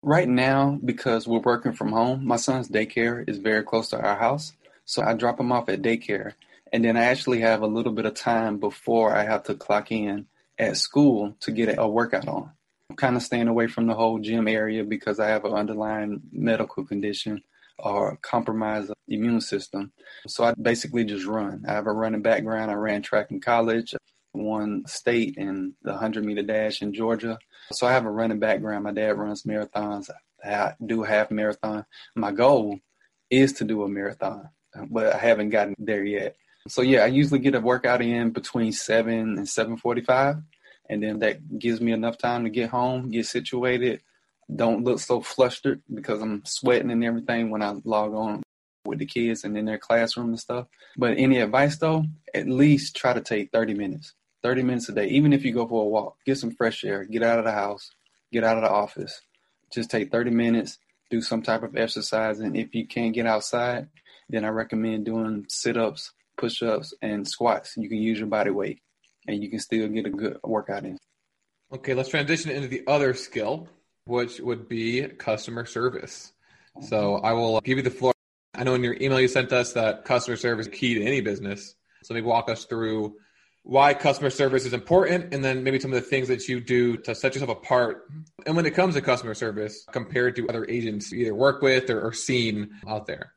Right 0.00 0.28
now, 0.28 0.78
because 0.84 1.26
we're 1.26 1.40
working 1.40 1.72
from 1.72 1.90
home, 1.90 2.24
my 2.24 2.36
son's 2.36 2.68
daycare 2.68 3.28
is 3.28 3.38
very 3.38 3.64
close 3.64 3.88
to 3.88 4.00
our 4.00 4.16
house. 4.16 4.52
So 4.84 5.02
I 5.02 5.14
drop 5.14 5.40
him 5.40 5.50
off 5.50 5.68
at 5.68 5.82
daycare. 5.82 6.34
And 6.72 6.84
then 6.84 6.96
I 6.96 7.04
actually 7.04 7.40
have 7.40 7.62
a 7.62 7.66
little 7.66 7.92
bit 7.92 8.06
of 8.06 8.14
time 8.14 8.58
before 8.58 9.16
I 9.16 9.24
have 9.24 9.42
to 9.44 9.54
clock 9.56 9.90
in 9.90 10.26
at 10.56 10.76
school 10.76 11.34
to 11.40 11.50
get 11.50 11.76
a 11.76 11.88
workout 11.88 12.28
on. 12.28 12.52
I'm 12.90 12.96
kind 12.96 13.16
of 13.16 13.22
staying 13.22 13.48
away 13.48 13.66
from 13.66 13.88
the 13.88 13.94
whole 13.94 14.20
gym 14.20 14.46
area 14.46 14.84
because 14.84 15.18
I 15.18 15.28
have 15.28 15.44
an 15.44 15.52
underlying 15.52 16.22
medical 16.30 16.84
condition 16.84 17.42
or 17.78 18.16
compromised 18.22 18.92
immune 19.06 19.40
system. 19.40 19.92
So 20.26 20.44
I 20.44 20.54
basically 20.54 21.04
just 21.04 21.26
run. 21.26 21.64
I 21.66 21.72
have 21.72 21.86
a 21.86 21.92
running 21.92 22.22
background. 22.22 22.70
I 22.70 22.74
ran 22.74 23.02
track 23.02 23.30
in 23.30 23.40
college, 23.40 23.94
won 24.32 24.84
state 24.86 25.34
in 25.36 25.74
the 25.82 25.92
100 25.92 26.24
meter 26.24 26.42
dash 26.42 26.82
in 26.82 26.92
Georgia. 26.92 27.38
So 27.72 27.86
I 27.86 27.92
have 27.92 28.04
a 28.04 28.10
running 28.10 28.38
background. 28.38 28.84
My 28.84 28.92
dad 28.92 29.18
runs 29.18 29.42
marathons. 29.42 30.10
I 30.44 30.74
do 30.84 31.02
half 31.02 31.30
marathon. 31.30 31.84
My 32.14 32.32
goal 32.32 32.78
is 33.30 33.52
to 33.54 33.64
do 33.64 33.82
a 33.82 33.88
marathon, 33.88 34.48
but 34.90 35.14
I 35.14 35.18
haven't 35.18 35.50
gotten 35.50 35.74
there 35.78 36.04
yet. 36.04 36.36
So 36.68 36.82
yeah, 36.82 37.00
I 37.00 37.06
usually 37.06 37.40
get 37.40 37.54
a 37.54 37.60
workout 37.60 38.02
in 38.02 38.30
between 38.30 38.72
7 38.72 39.12
and 39.12 39.46
7:45 39.46 40.42
and 40.88 41.02
then 41.02 41.18
that 41.20 41.58
gives 41.58 41.80
me 41.80 41.92
enough 41.92 42.18
time 42.18 42.44
to 42.44 42.50
get 42.50 42.70
home, 42.70 43.10
get 43.10 43.26
situated, 43.26 44.02
don't 44.54 44.84
look 44.84 45.00
so 45.00 45.20
flustered 45.20 45.82
because 45.92 46.22
I'm 46.22 46.44
sweating 46.44 46.90
and 46.90 47.04
everything 47.04 47.50
when 47.50 47.62
I 47.62 47.74
log 47.84 48.14
on 48.14 48.42
with 48.84 48.98
the 48.98 49.06
kids 49.06 49.44
and 49.44 49.56
in 49.56 49.66
their 49.66 49.78
classroom 49.78 50.30
and 50.30 50.40
stuff. 50.40 50.66
But 50.96 51.18
any 51.18 51.40
advice 51.40 51.76
though, 51.76 52.04
at 52.34 52.48
least 52.48 52.96
try 52.96 53.12
to 53.12 53.20
take 53.20 53.50
30 53.52 53.74
minutes. 53.74 54.14
30 54.42 54.62
minutes 54.62 54.88
a 54.88 54.92
day, 54.92 55.08
even 55.08 55.32
if 55.32 55.44
you 55.44 55.52
go 55.52 55.66
for 55.66 55.84
a 55.84 55.88
walk, 55.88 56.16
get 56.24 56.38
some 56.38 56.52
fresh 56.52 56.84
air, 56.84 57.04
get 57.04 57.22
out 57.22 57.38
of 57.38 57.44
the 57.44 57.52
house, 57.52 57.90
get 58.32 58.44
out 58.44 58.56
of 58.56 58.62
the 58.62 58.70
office. 58.70 59.20
Just 59.72 59.90
take 59.90 60.10
30 60.10 60.30
minutes, 60.30 60.78
do 61.10 61.20
some 61.20 61.42
type 61.42 61.62
of 61.62 61.76
exercise. 61.76 62.38
And 62.38 62.56
if 62.56 62.74
you 62.74 62.86
can't 62.86 63.14
get 63.14 63.26
outside, 63.26 63.88
then 64.28 64.44
I 64.44 64.48
recommend 64.48 65.06
doing 65.06 65.44
sit 65.48 65.76
ups, 65.76 66.12
push 66.36 66.62
ups, 66.62 66.94
and 67.02 67.26
squats. 67.26 67.74
You 67.76 67.88
can 67.88 67.98
use 67.98 68.18
your 68.18 68.28
body 68.28 68.50
weight 68.50 68.80
and 69.26 69.42
you 69.42 69.50
can 69.50 69.58
still 69.58 69.88
get 69.88 70.06
a 70.06 70.10
good 70.10 70.38
workout 70.44 70.84
in. 70.84 70.98
Okay, 71.72 71.94
let's 71.94 72.08
transition 72.08 72.50
into 72.50 72.68
the 72.68 72.82
other 72.86 73.12
skill, 73.12 73.68
which 74.08 74.40
would 74.40 74.68
be 74.68 75.06
customer 75.06 75.66
service. 75.66 76.32
Oh. 76.76 76.80
So 76.80 77.14
I 77.16 77.32
will 77.32 77.56
uh, 77.56 77.60
give 77.60 77.76
you 77.76 77.82
the 77.82 77.90
floor. 77.90 78.14
I 78.54 78.64
know 78.64 78.74
in 78.74 78.82
your 78.82 78.96
email 79.00 79.20
you 79.20 79.28
sent 79.28 79.52
us 79.52 79.74
that 79.74 80.04
customer 80.04 80.36
service 80.36 80.66
is 80.66 80.74
key 80.74 80.94
to 80.94 81.04
any 81.04 81.20
business. 81.20 81.74
So 82.02 82.14
maybe 82.14 82.26
walk 82.26 82.48
us 82.48 82.64
through 82.64 83.16
why 83.64 83.92
customer 83.92 84.30
service 84.30 84.64
is 84.64 84.72
important 84.72 85.34
and 85.34 85.44
then 85.44 85.62
maybe 85.62 85.78
some 85.78 85.92
of 85.92 86.02
the 86.02 86.08
things 86.08 86.28
that 86.28 86.48
you 86.48 86.58
do 86.58 86.96
to 86.96 87.14
set 87.14 87.34
yourself 87.34 87.50
apart. 87.50 88.04
And 88.46 88.56
when 88.56 88.64
it 88.64 88.74
comes 88.74 88.94
to 88.94 89.02
customer 89.02 89.34
service 89.34 89.84
compared 89.92 90.36
to 90.36 90.48
other 90.48 90.64
agents 90.68 91.12
you 91.12 91.20
either 91.20 91.34
work 91.34 91.60
with 91.60 91.90
or, 91.90 92.00
or 92.00 92.14
seen 92.14 92.70
out 92.88 93.06
there. 93.06 93.34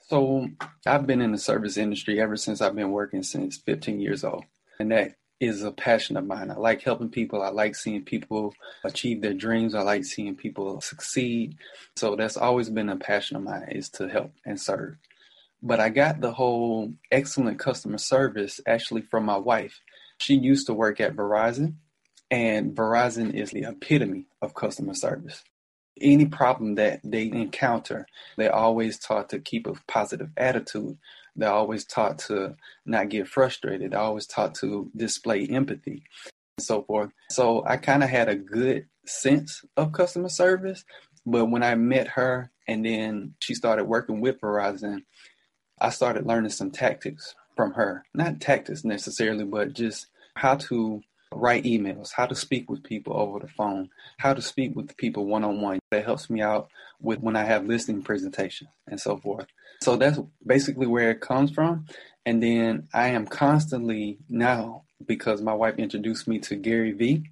So 0.00 0.48
I've 0.84 1.06
been 1.06 1.22
in 1.22 1.32
the 1.32 1.38
service 1.38 1.78
industry 1.78 2.20
ever 2.20 2.36
since 2.36 2.60
I've 2.60 2.76
been 2.76 2.90
working 2.90 3.22
since 3.22 3.56
15 3.56 4.00
years 4.00 4.22
old. 4.22 4.44
And 4.78 4.92
that 4.92 5.14
is 5.42 5.64
a 5.64 5.72
passion 5.72 6.16
of 6.16 6.24
mine. 6.24 6.52
I 6.52 6.54
like 6.54 6.82
helping 6.82 7.08
people. 7.08 7.42
I 7.42 7.48
like 7.48 7.74
seeing 7.74 8.04
people 8.04 8.54
achieve 8.84 9.20
their 9.20 9.34
dreams. 9.34 9.74
I 9.74 9.82
like 9.82 10.04
seeing 10.04 10.36
people 10.36 10.80
succeed. 10.80 11.56
So 11.96 12.14
that's 12.14 12.36
always 12.36 12.70
been 12.70 12.88
a 12.88 12.96
passion 12.96 13.36
of 13.36 13.42
mine 13.42 13.66
is 13.72 13.88
to 13.90 14.08
help 14.08 14.30
and 14.46 14.60
serve. 14.60 14.96
But 15.60 15.80
I 15.80 15.88
got 15.88 16.20
the 16.20 16.32
whole 16.32 16.92
excellent 17.10 17.58
customer 17.58 17.98
service 17.98 18.60
actually 18.68 19.02
from 19.02 19.24
my 19.24 19.36
wife. 19.36 19.80
She 20.18 20.36
used 20.36 20.68
to 20.68 20.74
work 20.74 21.00
at 21.00 21.16
Verizon, 21.16 21.74
and 22.30 22.76
Verizon 22.76 23.34
is 23.34 23.50
the 23.50 23.64
epitome 23.64 24.26
of 24.40 24.54
customer 24.54 24.94
service. 24.94 25.42
Any 26.00 26.26
problem 26.26 26.76
that 26.76 27.00
they 27.02 27.24
encounter, 27.24 28.06
they're 28.36 28.54
always 28.54 28.96
taught 28.96 29.30
to 29.30 29.40
keep 29.40 29.66
a 29.66 29.74
positive 29.88 30.30
attitude. 30.36 30.98
They're 31.36 31.52
always 31.52 31.84
taught 31.84 32.18
to 32.20 32.56
not 32.84 33.08
get 33.08 33.28
frustrated. 33.28 33.92
They're 33.92 34.00
always 34.00 34.26
taught 34.26 34.54
to 34.56 34.90
display 34.96 35.46
empathy 35.46 36.04
and 36.58 36.64
so 36.64 36.82
forth. 36.82 37.10
So 37.30 37.64
I 37.66 37.76
kind 37.76 38.02
of 38.02 38.10
had 38.10 38.28
a 38.28 38.36
good 38.36 38.86
sense 39.06 39.64
of 39.76 39.92
customer 39.92 40.28
service. 40.28 40.84
But 41.24 41.46
when 41.46 41.62
I 41.62 41.74
met 41.74 42.08
her 42.08 42.50
and 42.66 42.84
then 42.84 43.34
she 43.40 43.54
started 43.54 43.84
working 43.84 44.20
with 44.20 44.40
Verizon, 44.40 45.04
I 45.80 45.90
started 45.90 46.26
learning 46.26 46.50
some 46.50 46.70
tactics 46.70 47.34
from 47.56 47.72
her. 47.74 48.04
Not 48.14 48.40
tactics 48.40 48.84
necessarily, 48.84 49.44
but 49.44 49.72
just 49.72 50.06
how 50.34 50.56
to 50.56 51.02
write 51.34 51.64
emails, 51.64 52.12
how 52.12 52.26
to 52.26 52.34
speak 52.34 52.70
with 52.70 52.82
people 52.82 53.16
over 53.16 53.38
the 53.38 53.48
phone, 53.48 53.90
how 54.18 54.34
to 54.34 54.42
speak 54.42 54.74
with 54.76 54.96
people 54.96 55.26
one 55.26 55.44
on 55.44 55.60
one. 55.60 55.78
That 55.90 56.04
helps 56.04 56.30
me 56.30 56.40
out 56.40 56.68
with 57.00 57.20
when 57.20 57.36
I 57.36 57.44
have 57.44 57.66
listing 57.66 58.02
presentations 58.02 58.70
and 58.86 59.00
so 59.00 59.16
forth. 59.16 59.46
So 59.82 59.96
that's 59.96 60.18
basically 60.46 60.86
where 60.86 61.10
it 61.10 61.20
comes 61.20 61.50
from. 61.50 61.86
And 62.24 62.42
then 62.42 62.88
I 62.94 63.08
am 63.08 63.26
constantly 63.26 64.18
now, 64.28 64.84
because 65.06 65.42
my 65.42 65.54
wife 65.54 65.78
introduced 65.78 66.28
me 66.28 66.38
to 66.40 66.56
Gary 66.56 66.92
Vee, 66.92 67.24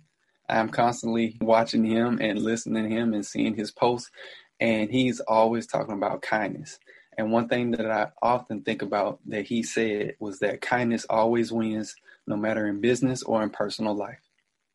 I'm 0.49 0.69
constantly 0.69 1.37
watching 1.41 1.85
him 1.85 2.19
and 2.21 2.43
listening 2.43 2.83
to 2.83 2.91
him 2.91 3.15
and 3.15 3.25
seeing 3.25 3.55
his 3.55 3.71
posts. 3.71 4.11
And 4.59 4.91
he's 4.91 5.21
always 5.21 5.67
talking 5.67 5.95
about 5.95 6.23
kindness. 6.23 6.79
And 7.17 7.33
one 7.33 7.49
thing 7.49 7.71
that 7.73 7.91
I 7.91 8.09
often 8.21 8.63
think 8.63 8.83
about 8.83 9.21
that 9.27 9.47
he 9.47 9.63
said 9.63 10.17
was 10.19 10.41
that 10.41 10.61
kindness 10.61 11.07
always 11.09 11.53
wins, 11.53 11.95
no 12.31 12.37
matter 12.37 12.67
in 12.67 12.81
business 12.81 13.23
or 13.23 13.43
in 13.43 13.51
personal 13.51 13.95
life. 13.95 14.21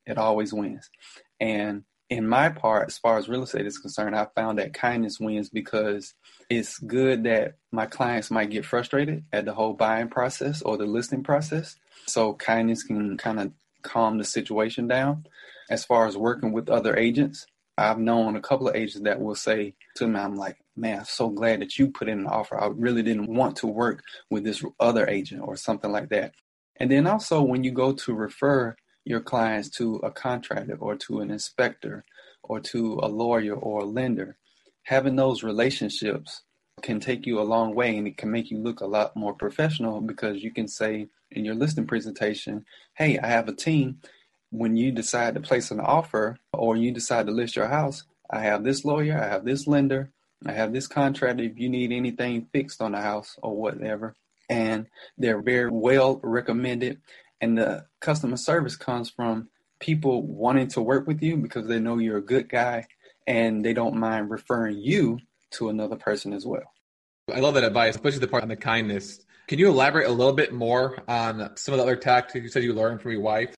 It 0.05 0.19
always 0.19 0.53
wins. 0.53 0.89
And 1.39 1.83
in 2.09 2.27
my 2.27 2.49
part, 2.49 2.87
as 2.87 2.97
far 2.99 3.17
as 3.17 3.27
real 3.27 3.43
estate 3.43 3.65
is 3.65 3.79
concerned, 3.79 4.15
I 4.15 4.27
found 4.35 4.59
that 4.59 4.75
kindness 4.75 5.19
wins 5.19 5.49
because 5.49 6.13
it's 6.49 6.77
good 6.77 7.23
that 7.23 7.55
my 7.71 7.87
clients 7.87 8.29
might 8.29 8.51
get 8.51 8.65
frustrated 8.65 9.23
at 9.33 9.45
the 9.45 9.53
whole 9.53 9.73
buying 9.73 10.09
process 10.09 10.61
or 10.61 10.77
the 10.77 10.85
listing 10.85 11.23
process. 11.23 11.75
So 12.05 12.33
kindness 12.33 12.83
can 12.83 13.17
kind 13.17 13.39
of 13.39 13.51
calm 13.81 14.19
the 14.19 14.23
situation 14.23 14.87
down. 14.87 15.25
As 15.69 15.83
far 15.83 16.05
as 16.05 16.15
working 16.15 16.51
with 16.51 16.69
other 16.69 16.95
agents, 16.95 17.47
I've 17.77 17.97
known 17.97 18.35
a 18.35 18.41
couple 18.41 18.69
of 18.69 18.75
agents 18.75 19.03
that 19.03 19.19
will 19.19 19.35
say 19.35 19.73
to 19.95 20.07
me, 20.07 20.19
I'm 20.19 20.35
like, 20.35 20.57
man, 20.75 20.99
I'm 20.99 21.05
so 21.05 21.29
glad 21.29 21.61
that 21.61 21.77
you 21.77 21.87
put 21.89 22.07
in 22.07 22.19
an 22.19 22.27
offer. 22.27 22.61
I 22.61 22.67
really 22.67 23.01
didn't 23.01 23.33
want 23.33 23.57
to 23.57 23.67
work 23.67 24.03
with 24.29 24.43
this 24.43 24.63
other 24.79 25.07
agent 25.07 25.41
or 25.41 25.55
something 25.55 25.91
like 25.91 26.09
that. 26.09 26.33
And 26.77 26.91
then 26.91 27.07
also 27.07 27.41
when 27.41 27.63
you 27.63 27.71
go 27.71 27.93
to 27.93 28.13
refer 28.13 28.75
your 29.05 29.21
clients 29.21 29.69
to 29.69 29.95
a 29.97 30.11
contractor 30.11 30.77
or 30.79 30.95
to 30.95 31.19
an 31.19 31.31
inspector 31.31 32.03
or 32.43 32.59
to 32.59 32.99
a 33.01 33.07
lawyer 33.07 33.55
or 33.55 33.81
a 33.81 33.85
lender, 33.85 34.37
having 34.83 35.15
those 35.15 35.43
relationships 35.43 36.41
can 36.81 36.99
take 36.99 37.25
you 37.25 37.39
a 37.39 37.43
long 37.43 37.73
way 37.73 37.97
and 37.97 38.07
it 38.07 38.17
can 38.17 38.31
make 38.31 38.51
you 38.51 38.57
look 38.57 38.81
a 38.81 38.85
lot 38.85 39.15
more 39.15 39.33
professional 39.33 40.01
because 40.01 40.43
you 40.43 40.51
can 40.51 40.67
say 40.67 41.07
in 41.31 41.45
your 41.45 41.55
listing 41.55 41.87
presentation, 41.87 42.65
hey, 42.95 43.17
I 43.17 43.27
have 43.27 43.47
a 43.47 43.55
team. 43.55 44.01
When 44.51 44.77
you 44.77 44.91
decide 44.91 45.33
to 45.33 45.41
place 45.41 45.71
an 45.71 45.79
offer 45.79 46.37
or 46.53 46.75
you 46.75 46.91
decide 46.91 47.25
to 47.25 47.31
list 47.31 47.55
your 47.55 47.67
house, 47.67 48.03
I 48.29 48.41
have 48.41 48.63
this 48.63 48.85
lawyer, 48.85 49.17
I 49.17 49.27
have 49.27 49.45
this 49.45 49.67
lender, 49.67 50.11
I 50.45 50.51
have 50.51 50.73
this 50.73 50.87
contractor 50.87 51.43
if 51.43 51.57
you 51.57 51.69
need 51.69 51.91
anything 51.91 52.47
fixed 52.51 52.81
on 52.81 52.91
the 52.91 53.01
house 53.01 53.37
or 53.41 53.55
whatever. 53.55 54.15
And 54.49 54.87
they're 55.17 55.41
very 55.41 55.69
well 55.69 56.19
recommended. 56.23 57.01
And 57.41 57.57
the 57.57 57.85
customer 57.99 58.37
service 58.37 58.75
comes 58.75 59.09
from 59.09 59.49
people 59.79 60.23
wanting 60.25 60.67
to 60.69 60.81
work 60.81 61.07
with 61.07 61.21
you 61.21 61.37
because 61.37 61.67
they 61.67 61.79
know 61.79 61.97
you're 61.97 62.17
a 62.17 62.25
good 62.25 62.49
guy 62.49 62.85
and 63.27 63.63
they 63.63 63.73
don't 63.73 63.97
mind 63.97 64.29
referring 64.29 64.77
you 64.77 65.19
to 65.51 65.69
another 65.69 65.95
person 65.95 66.33
as 66.33 66.45
well. 66.45 66.71
I 67.33 67.39
love 67.39 67.55
that 67.55 67.63
advice, 67.63 67.95
especially 67.95 68.19
the 68.19 68.27
part 68.27 68.43
on 68.43 68.49
the 68.49 68.55
kindness. 68.55 69.19
Can 69.47 69.59
you 69.59 69.69
elaborate 69.69 70.07
a 70.07 70.11
little 70.11 70.33
bit 70.33 70.53
more 70.53 70.97
on 71.07 71.55
some 71.55 71.73
of 71.73 71.77
the 71.77 71.83
other 71.83 71.95
tactics 71.95 72.43
you 72.43 72.49
said 72.49 72.63
you 72.63 72.73
learned 72.73 73.01
from 73.01 73.11
your 73.11 73.21
wife? 73.21 73.53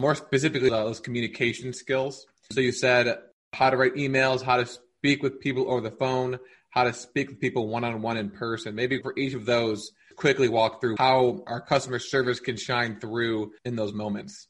More 0.00 0.14
specifically, 0.14 0.68
those 0.68 1.00
communication 1.00 1.72
skills. 1.72 2.26
So 2.52 2.60
you 2.60 2.72
said 2.72 3.18
how 3.52 3.70
to 3.70 3.76
write 3.76 3.94
emails, 3.94 4.42
how 4.42 4.58
to 4.58 4.66
speak 4.66 5.22
with 5.22 5.40
people 5.40 5.70
over 5.70 5.80
the 5.80 5.96
phone, 5.96 6.38
how 6.70 6.84
to 6.84 6.92
speak 6.92 7.28
with 7.28 7.40
people 7.40 7.68
one 7.68 7.84
on 7.84 8.02
one 8.02 8.18
in 8.18 8.30
person. 8.30 8.74
Maybe 8.74 9.00
for 9.00 9.14
each 9.18 9.34
of 9.34 9.46
those, 9.46 9.92
quickly 10.16 10.48
walk 10.48 10.80
through 10.80 10.96
how 10.98 11.42
our 11.46 11.60
customer 11.60 11.98
service 11.98 12.40
can 12.40 12.56
shine 12.56 12.98
through 13.00 13.52
in 13.64 13.76
those 13.76 13.92
moments. 13.92 14.48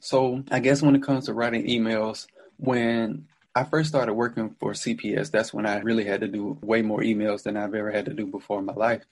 So, 0.00 0.42
I 0.50 0.60
guess 0.60 0.82
when 0.82 0.96
it 0.96 1.02
comes 1.02 1.26
to 1.26 1.32
writing 1.32 1.66
emails, 1.66 2.26
when 2.56 3.26
I 3.54 3.64
first 3.64 3.88
started 3.88 4.12
working 4.12 4.54
for 4.60 4.72
CPS, 4.72 5.30
that's 5.30 5.54
when 5.54 5.64
I 5.64 5.78
really 5.78 6.04
had 6.04 6.20
to 6.20 6.28
do 6.28 6.58
way 6.60 6.82
more 6.82 7.00
emails 7.00 7.42
than 7.42 7.56
I've 7.56 7.74
ever 7.74 7.90
had 7.90 8.04
to 8.04 8.12
do 8.12 8.26
before 8.26 8.58
in 8.58 8.66
my 8.66 8.74
life. 8.74 9.02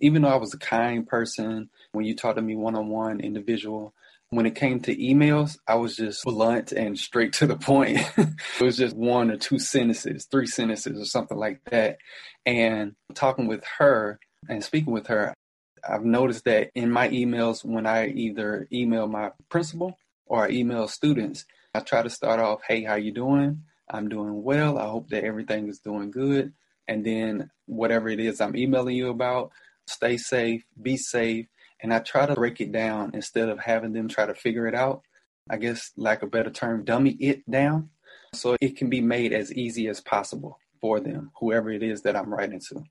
Even 0.00 0.22
though 0.22 0.28
I 0.28 0.36
was 0.36 0.52
a 0.52 0.58
kind 0.58 1.06
person, 1.06 1.70
when 1.92 2.04
you 2.04 2.14
talked 2.14 2.36
to 2.36 2.42
me 2.42 2.54
one 2.54 2.74
on 2.74 2.88
one, 2.88 3.20
individual, 3.20 3.94
when 4.28 4.46
it 4.46 4.56
came 4.56 4.80
to 4.80 4.96
emails, 4.96 5.56
I 5.66 5.76
was 5.76 5.96
just 5.96 6.24
blunt 6.24 6.72
and 6.72 6.98
straight 6.98 7.32
to 7.34 7.46
the 7.46 7.56
point. 7.56 7.98
it 8.18 8.60
was 8.60 8.76
just 8.76 8.94
one 8.94 9.30
or 9.30 9.36
two 9.36 9.58
sentences, 9.58 10.26
three 10.30 10.46
sentences, 10.46 11.00
or 11.00 11.06
something 11.06 11.38
like 11.38 11.64
that. 11.70 11.98
And 12.44 12.96
talking 13.14 13.46
with 13.46 13.64
her 13.78 14.18
and 14.48 14.62
speaking 14.62 14.92
with 14.92 15.06
her, 15.06 15.32
I've 15.88 16.04
noticed 16.04 16.44
that 16.44 16.70
in 16.74 16.90
my 16.90 17.08
emails, 17.08 17.64
when 17.64 17.86
I 17.86 18.08
either 18.08 18.68
email 18.72 19.06
my 19.06 19.32
principal 19.48 19.98
or 20.26 20.44
I 20.44 20.50
email 20.50 20.88
students, 20.88 21.44
I 21.74 21.80
try 21.80 22.02
to 22.02 22.10
start 22.10 22.40
off, 22.40 22.62
"Hey, 22.66 22.82
how 22.82 22.94
you 22.94 23.12
doing? 23.12 23.62
I'm 23.88 24.08
doing 24.08 24.42
well. 24.42 24.78
I 24.78 24.88
hope 24.88 25.10
that 25.10 25.24
everything 25.24 25.68
is 25.68 25.80
doing 25.80 26.10
good." 26.10 26.52
And 26.88 27.04
then 27.04 27.50
whatever 27.66 28.08
it 28.08 28.20
is 28.20 28.40
I'm 28.40 28.56
emailing 28.56 28.96
you 28.96 29.08
about, 29.08 29.50
stay 29.86 30.16
safe, 30.16 30.64
be 30.80 30.96
safe, 30.96 31.46
and 31.82 31.92
I 31.92 31.98
try 31.98 32.26
to 32.26 32.34
break 32.34 32.60
it 32.60 32.72
down 32.72 33.10
instead 33.14 33.48
of 33.48 33.58
having 33.58 33.92
them 33.92 34.08
try 34.08 34.26
to 34.26 34.34
figure 34.34 34.66
it 34.66 34.74
out. 34.74 35.02
I 35.50 35.58
guess, 35.58 35.92
lack 35.96 36.22
a 36.22 36.26
better 36.26 36.50
term, 36.50 36.84
dummy 36.84 37.12
it 37.20 37.48
down 37.50 37.90
so 38.32 38.56
it 38.60 38.76
can 38.76 38.88
be 38.88 39.02
made 39.02 39.34
as 39.34 39.52
easy 39.52 39.88
as 39.88 40.00
possible 40.00 40.58
for 40.80 41.00
them, 41.00 41.30
whoever 41.38 41.70
it 41.70 41.82
is 41.82 42.02
that 42.02 42.16
I'm 42.16 42.32
writing 42.32 42.60
to. 42.70 42.84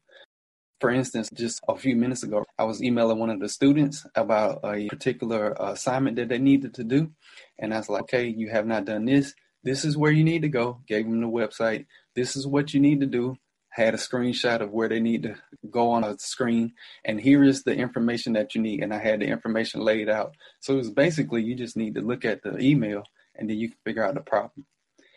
For 0.79 0.89
instance, 0.89 1.29
just 1.33 1.61
a 1.67 1.75
few 1.75 1.95
minutes 1.95 2.23
ago, 2.23 2.43
I 2.57 2.63
was 2.65 2.83
emailing 2.83 3.19
one 3.19 3.29
of 3.29 3.39
the 3.39 3.47
students 3.47 4.05
about 4.15 4.59
a 4.65 4.89
particular 4.89 5.55
assignment 5.59 6.17
that 6.17 6.29
they 6.29 6.39
needed 6.39 6.73
to 6.75 6.83
do. 6.83 7.11
And 7.57 7.73
I 7.73 7.77
was 7.77 7.89
like, 7.89 8.03
okay, 8.03 8.27
you 8.27 8.49
have 8.49 8.65
not 8.65 8.85
done 8.85 9.05
this. 9.05 9.33
This 9.63 9.85
is 9.85 9.95
where 9.95 10.11
you 10.11 10.23
need 10.23 10.41
to 10.41 10.49
go. 10.49 10.81
Gave 10.87 11.05
them 11.05 11.21
the 11.21 11.27
website. 11.27 11.85
This 12.15 12.35
is 12.35 12.45
what 12.45 12.73
you 12.73 12.81
need 12.81 12.99
to 12.99 13.05
do. 13.05 13.37
Had 13.69 13.93
a 13.93 13.97
screenshot 13.97 14.59
of 14.59 14.71
where 14.71 14.89
they 14.89 14.99
need 14.99 15.23
to 15.23 15.35
go 15.71 15.91
on 15.91 16.03
a 16.03 16.17
screen. 16.19 16.73
And 17.05 17.19
here 17.19 17.43
is 17.43 17.63
the 17.63 17.73
information 17.73 18.33
that 18.33 18.53
you 18.53 18.61
need. 18.61 18.83
And 18.83 18.93
I 18.93 18.99
had 18.99 19.21
the 19.21 19.27
information 19.27 19.81
laid 19.81 20.09
out. 20.09 20.35
So 20.59 20.73
it 20.73 20.77
was 20.77 20.91
basically 20.91 21.43
you 21.43 21.55
just 21.55 21.77
need 21.77 21.95
to 21.95 22.01
look 22.01 22.25
at 22.25 22.43
the 22.43 22.59
email 22.59 23.03
and 23.35 23.49
then 23.49 23.57
you 23.57 23.69
can 23.69 23.77
figure 23.85 24.03
out 24.03 24.15
the 24.15 24.21
problem. 24.21 24.65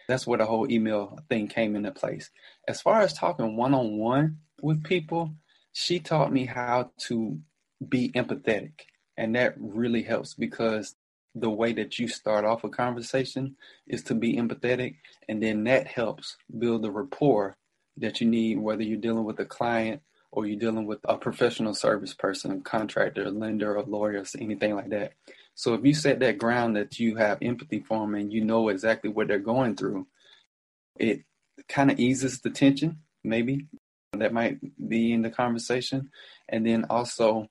That's 0.08 0.26
where 0.26 0.38
the 0.38 0.46
whole 0.46 0.70
email 0.70 1.18
thing 1.28 1.48
came 1.48 1.74
into 1.74 1.90
place. 1.90 2.30
As 2.68 2.80
far 2.80 3.00
as 3.00 3.12
talking 3.12 3.56
one 3.56 3.74
on 3.74 3.98
one 3.98 4.38
with 4.62 4.84
people, 4.84 5.34
she 5.78 6.00
taught 6.00 6.32
me 6.32 6.46
how 6.46 6.90
to 6.96 7.38
be 7.86 8.08
empathetic. 8.12 8.72
And 9.18 9.36
that 9.36 9.56
really 9.58 10.02
helps 10.02 10.32
because 10.32 10.96
the 11.34 11.50
way 11.50 11.74
that 11.74 11.98
you 11.98 12.08
start 12.08 12.46
off 12.46 12.64
a 12.64 12.70
conversation 12.70 13.56
is 13.86 14.02
to 14.04 14.14
be 14.14 14.36
empathetic. 14.36 14.94
And 15.28 15.42
then 15.42 15.64
that 15.64 15.86
helps 15.86 16.38
build 16.58 16.80
the 16.80 16.90
rapport 16.90 17.58
that 17.98 18.22
you 18.22 18.26
need, 18.26 18.58
whether 18.58 18.82
you're 18.82 18.96
dealing 18.96 19.24
with 19.24 19.38
a 19.38 19.44
client 19.44 20.00
or 20.32 20.46
you're 20.46 20.58
dealing 20.58 20.86
with 20.86 21.00
a 21.04 21.18
professional 21.18 21.74
service 21.74 22.14
person, 22.14 22.62
contractor, 22.62 23.30
lender, 23.30 23.76
or 23.76 23.82
lawyer, 23.82 24.24
anything 24.38 24.76
like 24.76 24.88
that. 24.88 25.12
So 25.54 25.74
if 25.74 25.84
you 25.84 25.92
set 25.92 26.20
that 26.20 26.38
ground 26.38 26.76
that 26.76 26.98
you 26.98 27.16
have 27.16 27.36
empathy 27.42 27.80
for 27.80 28.00
them 28.00 28.14
and 28.14 28.32
you 28.32 28.42
know 28.42 28.70
exactly 28.70 29.10
what 29.10 29.28
they're 29.28 29.38
going 29.38 29.76
through, 29.76 30.06
it 30.98 31.24
kind 31.68 31.90
of 31.90 32.00
eases 32.00 32.40
the 32.40 32.48
tension, 32.48 33.00
maybe, 33.22 33.66
that 34.18 34.32
might 34.32 34.58
be 34.88 35.12
in 35.12 35.22
the 35.22 35.30
conversation. 35.30 36.10
And 36.48 36.66
then 36.66 36.86
also, 36.90 37.48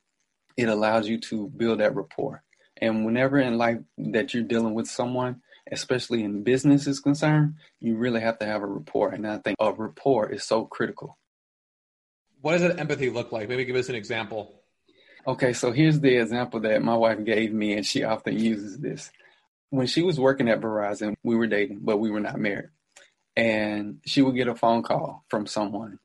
it 0.58 0.70
allows 0.70 1.08
you 1.08 1.20
to 1.22 1.50
build 1.50 1.80
that 1.80 1.96
rapport. 1.96 2.44
And 2.78 3.06
whenever 3.06 3.38
in 3.40 3.58
life 3.58 3.80
that 3.98 4.34
you're 4.34 4.44
dealing 4.44 4.74
with 4.74 4.88
someone, 4.88 5.42
especially 5.72 6.24
in 6.24 6.44
business 6.44 6.88
is 6.88 7.00
concerned, 7.00 7.56
you 7.80 7.96
really 7.96 8.22
have 8.22 8.40
to 8.40 8.46
have 8.46 8.62
a 8.62 8.68
rapport. 8.68 9.10
And 9.10 9.26
I 9.26 9.38
think 9.38 9.58
a 9.60 9.72
rapport 9.72 10.32
is 10.32 10.44
so 10.44 10.66
critical. 10.66 11.18
What 12.42 12.52
does 12.52 12.62
that 12.62 12.80
empathy 12.80 13.10
look 13.10 13.32
like? 13.32 13.50
Maybe 13.50 13.66
give 13.66 13.76
us 13.76 13.90
an 13.90 13.96
example. 13.96 14.62
Okay, 15.26 15.54
so 15.54 15.72
here's 15.72 16.00
the 16.00 16.18
example 16.18 16.60
that 16.62 16.84
my 16.84 16.96
wife 16.96 17.24
gave 17.26 17.52
me, 17.52 17.74
and 17.74 17.86
she 17.86 18.04
often 18.04 18.38
uses 18.38 18.78
this. 18.78 19.10
When 19.72 19.88
she 19.88 20.04
was 20.04 20.20
working 20.20 20.50
at 20.50 20.62
Verizon, 20.62 21.16
we 21.24 21.36
were 21.36 21.48
dating, 21.48 21.80
but 21.82 21.98
we 21.98 22.12
were 22.12 22.20
not 22.20 22.40
married. 22.40 22.70
And 23.36 24.02
she 24.06 24.22
would 24.22 24.36
get 24.36 24.48
a 24.48 24.56
phone 24.56 24.84
call 24.84 25.26
from 25.30 25.48
someone 25.48 26.00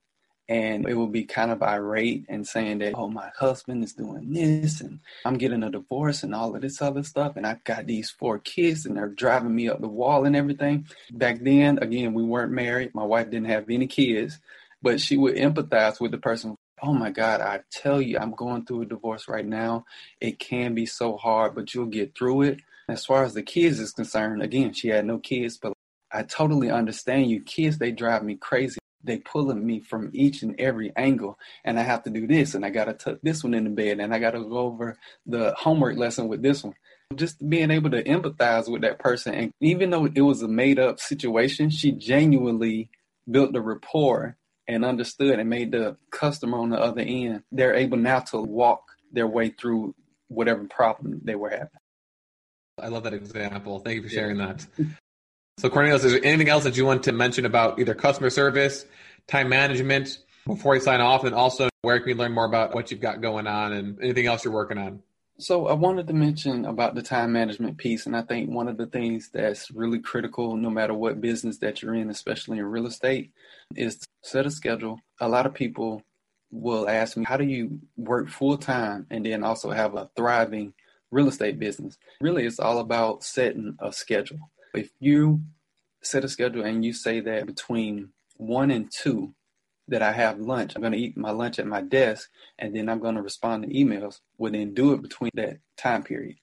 and 0.51 0.89
it 0.89 0.95
would 0.95 1.13
be 1.13 1.23
kind 1.23 1.53
of 1.53 1.63
irate 1.63 2.27
and 2.29 2.45
saying 2.45 2.79
that, 2.79 2.95
oh, 2.97 3.09
my 3.09 3.31
husband 3.39 3.85
is 3.85 3.93
doing 3.93 4.33
this 4.33 4.81
and 4.81 4.99
I'm 5.25 5.39
getting 5.39 5.63
a 5.63 5.71
divorce 5.71 6.25
and 6.25 6.35
all 6.35 6.57
of 6.57 6.61
this 6.61 6.83
other 6.83 7.05
stuff. 7.05 7.37
And 7.37 7.47
I've 7.47 7.63
got 7.63 7.87
these 7.87 8.11
four 8.11 8.41
kids 8.41 8.85
and 8.85 8.97
they're 8.97 9.07
driving 9.07 9.55
me 9.55 9.69
up 9.69 9.81
the 9.81 9.87
wall 9.87 10.25
and 10.25 10.35
everything. 10.35 10.89
Back 11.13 11.39
then, 11.41 11.79
again, 11.79 12.15
we 12.15 12.25
weren't 12.25 12.51
married. 12.51 12.97
My 12.97 13.05
wife 13.05 13.31
didn't 13.31 13.49
have 13.49 13.71
any 13.71 13.87
kids, 13.87 14.41
but 14.83 15.01
she 15.01 15.17
would 15.17 15.37
empathize 15.37 16.01
with 16.01 16.11
the 16.11 16.19
person. 16.19 16.57
Oh 16.83 16.95
my 16.95 17.11
God, 17.11 17.41
I 17.41 17.61
tell 17.71 18.03
you, 18.03 18.19
I'm 18.19 18.33
going 18.33 18.65
through 18.67 18.83
a 18.83 18.87
divorce 18.87 19.29
right 19.29 19.47
now. 19.47 19.85
It 20.21 20.41
can 20.41 20.75
be 20.75 20.85
so 20.85 21.17
hard, 21.17 21.55
but 21.55 21.73
you'll 21.75 21.87
get 21.87 22.17
through 22.19 22.43
it. 22.43 22.61
As 22.89 23.07
far 23.07 23.23
as 23.23 23.35
the 23.35 23.43
kids 23.43 23.79
is 23.79 23.93
concerned, 23.93 24.43
again, 24.43 24.73
she 24.73 24.89
had 24.89 25.07
no 25.07 25.19
kids, 25.19 25.59
but 25.59 25.75
I 26.11 26.25
totally 26.25 26.73
understand 26.73 27.31
you. 27.31 27.41
Kids, 27.41 27.79
they 27.79 27.93
drive 27.93 28.25
me 28.25 28.35
crazy 28.35 28.80
they 29.03 29.19
pulling 29.19 29.65
me 29.65 29.81
from 29.81 30.11
each 30.13 30.43
and 30.43 30.59
every 30.59 30.93
angle 30.97 31.39
and 31.65 31.79
i 31.79 31.83
have 31.83 32.03
to 32.03 32.11
do 32.11 32.27
this 32.27 32.55
and 32.55 32.65
i 32.65 32.71
gotta 32.71 32.93
tuck 32.93 33.19
this 33.23 33.43
one 33.43 33.55
in 33.55 33.65
the 33.65 33.71
bed 33.71 34.01
and 34.01 34.15
i 34.15 34.19
gotta 34.19 34.41
go 34.41 34.59
over 34.59 34.97
the 35.27 35.55
homework 35.59 35.97
lesson 35.97 36.29
with 36.29 36.43
this 36.43 36.63
one. 36.65 36.75
Just 37.17 37.49
being 37.49 37.73
able 37.73 37.91
to 37.91 38.05
empathize 38.05 38.71
with 38.71 38.83
that 38.83 39.01
person 39.01 39.35
and 39.35 39.53
even 39.61 39.91
though 39.91 40.05
it 40.05 40.21
was 40.21 40.43
a 40.43 40.49
made 40.49 40.79
up 40.79 41.01
situation 41.01 41.71
she 41.71 41.91
genuinely 41.93 42.89
built 43.29 43.53
the 43.53 43.61
rapport 43.61 44.37
and 44.69 44.85
understood 44.85 45.39
and 45.39 45.51
made 45.51 45.73
the 45.73 45.97
customer 46.11 46.59
on 46.59 46.71
the 46.71 46.79
other 46.79 47.01
end. 47.01 47.43
They're 47.51 47.75
able 47.75 47.99
now 47.99 48.21
to 48.21 48.41
walk 48.41 48.85
their 49.13 49.27
way 49.27 49.51
through 49.51 49.95
whatever 50.29 50.65
problem 50.65 51.21
they 51.25 51.35
were 51.35 51.51
having. 51.51 51.69
I 52.81 52.89
love 52.89 53.03
that 53.03 53.13
example. 53.13 53.81
Thank 53.81 53.97
you 53.97 54.03
for 54.05 54.09
sharing 54.09 54.39
that 54.39 54.65
So, 55.61 55.68
Cornelius, 55.68 56.05
is 56.05 56.12
there 56.12 56.25
anything 56.25 56.49
else 56.49 56.64
that 56.64 56.79
you 56.79 56.87
want 56.87 57.03
to 57.03 57.12
mention 57.12 57.44
about 57.44 57.79
either 57.79 57.92
customer 57.94 58.31
service, 58.31 58.87
time 59.27 59.51
management, 59.51 60.20
Before 60.46 60.73
we 60.73 60.81
sign 60.81 61.03
off, 61.03 61.25
and 61.25 61.35
also 61.35 61.68
where 61.83 61.99
can 61.99 62.07
we 62.07 62.14
learn 62.14 62.33
more 62.33 62.46
about 62.46 62.75
what 62.75 62.90
you've 62.90 63.03
got 63.03 63.20
going 63.20 63.46
on 63.46 63.75
and 63.75 64.03
anything 64.03 64.25
else 64.25 64.42
you're 64.42 64.55
working 64.55 64.79
on? 64.79 65.03
So 65.37 65.66
I 65.66 65.75
wanted 65.75 66.07
to 66.07 66.14
mention 66.14 66.64
about 66.64 66.94
the 66.94 67.03
time 67.03 67.33
management 67.33 67.77
piece, 67.77 68.07
and 68.07 68.16
I 68.16 68.23
think 68.23 68.49
one 68.49 68.68
of 68.68 68.79
the 68.79 68.87
things 68.87 69.29
that's 69.35 69.70
really 69.70 69.99
critical, 69.99 70.57
no 70.57 70.70
matter 70.70 70.94
what 70.94 71.20
business 71.20 71.59
that 71.59 71.83
you're 71.83 71.94
in, 71.94 72.09
especially 72.09 72.57
in 72.57 72.64
real 72.64 72.87
estate, 72.87 73.31
is 73.77 73.96
to 73.96 74.07
set 74.23 74.46
a 74.46 74.51
schedule. 74.51 74.99
A 75.20 75.29
lot 75.29 75.44
of 75.44 75.53
people 75.53 76.03
will 76.51 76.88
ask 76.88 77.18
me, 77.18 77.25
how 77.27 77.37
do 77.37 77.44
you 77.44 77.81
work 77.99 78.31
full 78.31 78.57
time 78.57 79.07
and 79.11 79.27
then 79.27 79.44
also 79.44 79.73
have 79.73 79.94
a 79.94 80.09
thriving 80.16 80.73
real 81.11 81.29
estate 81.29 81.59
business? 81.59 81.99
Really, 82.23 82.46
it's 82.46 82.59
all 82.59 82.79
about 82.79 83.25
setting 83.25 83.77
a 83.79 83.92
schedule. 83.92 84.49
If 84.75 84.91
you 85.01 85.43
set 86.03 86.25
a 86.25 86.29
schedule 86.29 86.65
and 86.65 86.85
you 86.85 86.93
say 86.93 87.21
that 87.21 87.47
between 87.47 88.11
one 88.37 88.71
and 88.71 88.91
two 88.91 89.35
that 89.89 90.03
I 90.03 90.13
have 90.13 90.39
lunch, 90.39 90.75
I'm 90.75 90.83
going 90.83 90.93
to 90.93 90.99
eat 90.99 91.17
my 91.17 91.31
lunch 91.31 91.59
at 91.59 91.67
my 91.67 91.81
desk 91.81 92.31
and 92.59 92.75
then 92.75 92.89
I'm 92.89 93.01
going 93.01 93.17
to 93.17 93.23
respond 93.23 93.65
to 93.65 93.69
emails, 93.69 94.21
well, 94.39 94.53
then 94.53 94.75
do 94.75 94.93
it 94.93 95.03
between 95.03 95.31
that 95.35 95.59
time 95.77 96.03
period. 96.03 96.37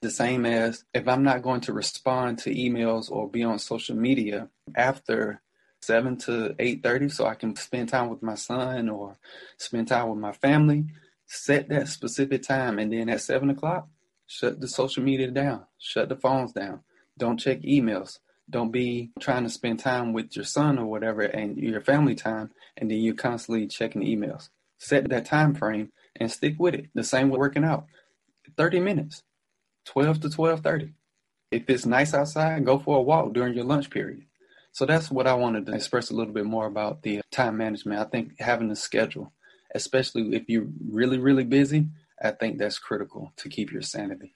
The 0.00 0.10
same 0.10 0.46
as 0.46 0.84
if 0.94 1.06
I'm 1.06 1.22
not 1.22 1.42
going 1.42 1.60
to 1.62 1.72
respond 1.72 2.38
to 2.40 2.54
emails 2.54 3.10
or 3.10 3.28
be 3.28 3.44
on 3.44 3.58
social 3.58 3.96
media 3.96 4.48
after 4.74 5.40
7 5.80 6.16
to 6.18 6.54
8.30 6.58 7.12
so 7.12 7.26
I 7.26 7.34
can 7.34 7.54
spend 7.56 7.88
time 7.88 8.08
with 8.08 8.22
my 8.22 8.34
son 8.34 8.88
or 8.88 9.16
spend 9.58 9.88
time 9.88 10.08
with 10.08 10.18
my 10.18 10.32
family, 10.32 10.86
set 11.26 11.68
that 11.68 11.88
specific 11.88 12.42
time. 12.42 12.78
And 12.78 12.92
then 12.92 13.08
at 13.08 13.20
7 13.20 13.50
o'clock, 13.50 13.88
shut 14.26 14.60
the 14.60 14.68
social 14.68 15.02
media 15.02 15.30
down, 15.30 15.66
shut 15.78 16.08
the 16.08 16.16
phones 16.16 16.52
down, 16.52 16.80
don't 17.18 17.38
check 17.38 17.60
emails. 17.62 18.18
Don't 18.50 18.72
be 18.72 19.12
trying 19.20 19.44
to 19.44 19.50
spend 19.50 19.78
time 19.78 20.12
with 20.12 20.34
your 20.36 20.44
son 20.44 20.78
or 20.78 20.86
whatever 20.86 21.22
and 21.22 21.56
your 21.56 21.80
family 21.80 22.14
time, 22.14 22.50
and 22.76 22.90
then 22.90 22.98
you're 22.98 23.14
constantly 23.14 23.66
checking 23.66 24.02
emails. 24.02 24.48
Set 24.78 25.08
that 25.08 25.26
time 25.26 25.54
frame 25.54 25.90
and 26.16 26.30
stick 26.30 26.56
with 26.58 26.74
it. 26.74 26.86
The 26.94 27.04
same 27.04 27.30
with 27.30 27.38
working 27.38 27.64
out. 27.64 27.86
30 28.56 28.80
minutes, 28.80 29.22
12 29.86 30.20
to 30.20 30.28
12:30. 30.28 30.92
If 31.50 31.68
it's 31.68 31.86
nice 31.86 32.14
outside, 32.14 32.64
go 32.64 32.78
for 32.78 32.98
a 32.98 33.02
walk 33.02 33.32
during 33.32 33.54
your 33.54 33.64
lunch 33.64 33.90
period. 33.90 34.24
So 34.72 34.86
that's 34.86 35.10
what 35.10 35.26
I 35.26 35.34
wanted 35.34 35.66
to 35.66 35.74
express 35.74 36.10
a 36.10 36.14
little 36.14 36.32
bit 36.32 36.46
more 36.46 36.66
about 36.66 37.02
the 37.02 37.20
time 37.30 37.58
management. 37.58 38.00
I 38.00 38.04
think 38.04 38.40
having 38.40 38.70
a 38.70 38.76
schedule, 38.76 39.32
especially 39.74 40.34
if 40.34 40.48
you're 40.48 40.68
really, 40.90 41.18
really 41.18 41.44
busy, 41.44 41.88
I 42.22 42.30
think 42.30 42.58
that's 42.58 42.78
critical 42.78 43.32
to 43.36 43.48
keep 43.48 43.70
your 43.70 43.82
sanity. 43.82 44.32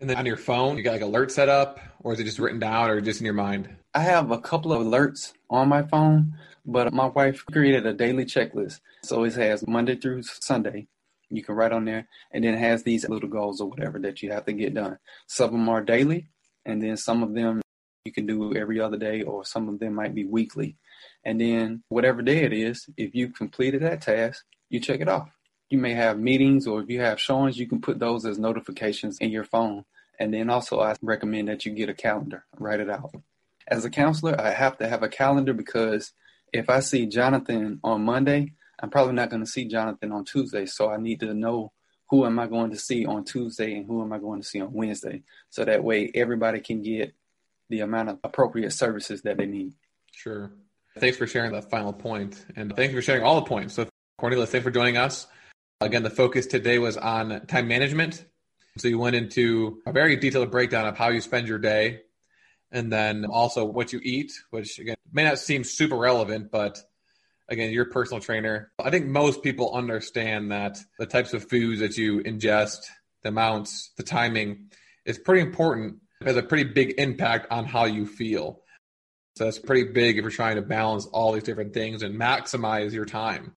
And 0.00 0.08
then 0.08 0.16
on 0.16 0.24
your 0.24 0.38
phone, 0.38 0.78
you 0.78 0.82
got 0.82 0.92
like 0.92 1.02
alerts 1.02 1.32
set 1.32 1.50
up, 1.50 1.78
or 2.00 2.14
is 2.14 2.20
it 2.20 2.24
just 2.24 2.38
written 2.38 2.58
down, 2.58 2.88
or 2.88 3.02
just 3.02 3.20
in 3.20 3.26
your 3.26 3.34
mind? 3.34 3.68
I 3.94 4.00
have 4.00 4.30
a 4.30 4.40
couple 4.40 4.72
of 4.72 4.80
alerts 4.80 5.34
on 5.50 5.68
my 5.68 5.82
phone, 5.82 6.36
but 6.64 6.94
my 6.94 7.06
wife 7.06 7.44
created 7.52 7.84
a 7.84 7.92
daily 7.92 8.24
checklist. 8.24 8.80
So 9.02 9.24
it 9.24 9.34
has 9.34 9.66
Monday 9.66 9.96
through 9.96 10.22
Sunday. 10.22 10.86
You 11.28 11.42
can 11.44 11.54
write 11.54 11.72
on 11.72 11.84
there, 11.84 12.08
and 12.32 12.42
then 12.42 12.54
it 12.54 12.60
has 12.60 12.82
these 12.82 13.06
little 13.08 13.28
goals 13.28 13.60
or 13.60 13.68
whatever 13.68 13.98
that 13.98 14.22
you 14.22 14.32
have 14.32 14.46
to 14.46 14.54
get 14.54 14.72
done. 14.72 14.98
Some 15.26 15.46
of 15.46 15.52
them 15.52 15.68
are 15.68 15.82
daily, 15.82 16.30
and 16.64 16.82
then 16.82 16.96
some 16.96 17.22
of 17.22 17.34
them 17.34 17.60
you 18.06 18.12
can 18.12 18.24
do 18.24 18.56
every 18.56 18.80
other 18.80 18.96
day, 18.96 19.22
or 19.22 19.44
some 19.44 19.68
of 19.68 19.78
them 19.80 19.94
might 19.94 20.14
be 20.14 20.24
weekly. 20.24 20.78
And 21.26 21.38
then 21.38 21.82
whatever 21.90 22.22
day 22.22 22.44
it 22.44 22.54
is, 22.54 22.88
if 22.96 23.14
you 23.14 23.28
completed 23.28 23.82
that 23.82 24.00
task, 24.00 24.46
you 24.70 24.80
check 24.80 25.00
it 25.00 25.08
off 25.08 25.28
you 25.70 25.78
may 25.78 25.94
have 25.94 26.18
meetings 26.18 26.66
or 26.66 26.82
if 26.82 26.90
you 26.90 27.00
have 27.00 27.20
showings, 27.20 27.58
you 27.58 27.66
can 27.66 27.80
put 27.80 27.98
those 27.98 28.26
as 28.26 28.38
notifications 28.38 29.18
in 29.18 29.30
your 29.30 29.44
phone. 29.44 29.84
And 30.18 30.34
then 30.34 30.50
also, 30.50 30.80
I 30.80 30.96
recommend 31.00 31.48
that 31.48 31.64
you 31.64 31.72
get 31.72 31.88
a 31.88 31.94
calendar, 31.94 32.44
write 32.58 32.80
it 32.80 32.90
out. 32.90 33.14
As 33.68 33.84
a 33.84 33.90
counselor, 33.90 34.38
I 34.38 34.50
have 34.50 34.76
to 34.78 34.88
have 34.88 35.02
a 35.02 35.08
calendar 35.08 35.54
because 35.54 36.12
if 36.52 36.68
I 36.68 36.80
see 36.80 37.06
Jonathan 37.06 37.80
on 37.84 38.04
Monday, 38.04 38.52
I'm 38.80 38.90
probably 38.90 39.14
not 39.14 39.30
going 39.30 39.44
to 39.44 39.50
see 39.50 39.66
Jonathan 39.66 40.10
on 40.12 40.24
Tuesday. 40.24 40.66
So 40.66 40.90
I 40.90 40.96
need 40.96 41.20
to 41.20 41.32
know 41.32 41.72
who 42.08 42.26
am 42.26 42.38
I 42.40 42.48
going 42.48 42.70
to 42.70 42.76
see 42.76 43.06
on 43.06 43.24
Tuesday 43.24 43.76
and 43.76 43.86
who 43.86 44.02
am 44.02 44.12
I 44.12 44.18
going 44.18 44.42
to 44.42 44.46
see 44.46 44.60
on 44.60 44.72
Wednesday. 44.72 45.22
So 45.50 45.64
that 45.64 45.84
way 45.84 46.10
everybody 46.12 46.60
can 46.60 46.82
get 46.82 47.14
the 47.68 47.80
amount 47.80 48.08
of 48.08 48.18
appropriate 48.24 48.72
services 48.72 49.22
that 49.22 49.36
they 49.36 49.46
need. 49.46 49.74
Sure. 50.10 50.50
Thanks 50.98 51.16
for 51.16 51.28
sharing 51.28 51.52
that 51.52 51.70
final 51.70 51.92
point. 51.92 52.44
And 52.56 52.74
you 52.76 52.90
for 52.90 53.02
sharing 53.02 53.22
all 53.22 53.36
the 53.36 53.46
points. 53.46 53.74
So 53.74 53.86
Cornelius, 54.18 54.50
thanks 54.50 54.64
for 54.64 54.72
joining 54.72 54.96
us. 54.96 55.28
Again, 55.82 56.02
the 56.02 56.10
focus 56.10 56.46
today 56.46 56.78
was 56.78 56.98
on 56.98 57.46
time 57.46 57.66
management. 57.66 58.22
So 58.76 58.88
you 58.88 58.98
went 58.98 59.16
into 59.16 59.80
a 59.86 59.92
very 59.92 60.14
detailed 60.16 60.50
breakdown 60.50 60.86
of 60.86 60.98
how 60.98 61.08
you 61.08 61.22
spend 61.22 61.48
your 61.48 61.58
day 61.58 62.02
and 62.70 62.92
then 62.92 63.24
also 63.24 63.64
what 63.64 63.90
you 63.90 63.98
eat, 64.02 64.30
which 64.50 64.78
again 64.78 64.96
may 65.10 65.24
not 65.24 65.38
seem 65.38 65.64
super 65.64 65.96
relevant, 65.96 66.50
but 66.50 66.78
again, 67.48 67.70
you're 67.70 67.86
a 67.86 67.90
personal 67.90 68.20
trainer. 68.20 68.72
I 68.78 68.90
think 68.90 69.06
most 69.06 69.42
people 69.42 69.74
understand 69.74 70.52
that 70.52 70.78
the 70.98 71.06
types 71.06 71.32
of 71.32 71.48
foods 71.48 71.80
that 71.80 71.96
you 71.96 72.20
ingest, 72.24 72.80
the 73.22 73.30
amounts, 73.30 73.92
the 73.96 74.02
timing 74.02 74.70
is 75.06 75.18
pretty 75.18 75.40
important. 75.40 75.96
It 76.20 76.26
has 76.26 76.36
a 76.36 76.42
pretty 76.42 76.64
big 76.64 76.96
impact 76.98 77.50
on 77.50 77.64
how 77.64 77.86
you 77.86 78.06
feel. 78.06 78.60
So 79.36 79.44
that's 79.44 79.58
pretty 79.58 79.84
big 79.84 80.18
if 80.18 80.22
you're 80.22 80.30
trying 80.30 80.56
to 80.56 80.62
balance 80.62 81.06
all 81.06 81.32
these 81.32 81.42
different 81.42 81.72
things 81.72 82.02
and 82.02 82.20
maximize 82.20 82.92
your 82.92 83.06
time 83.06 83.56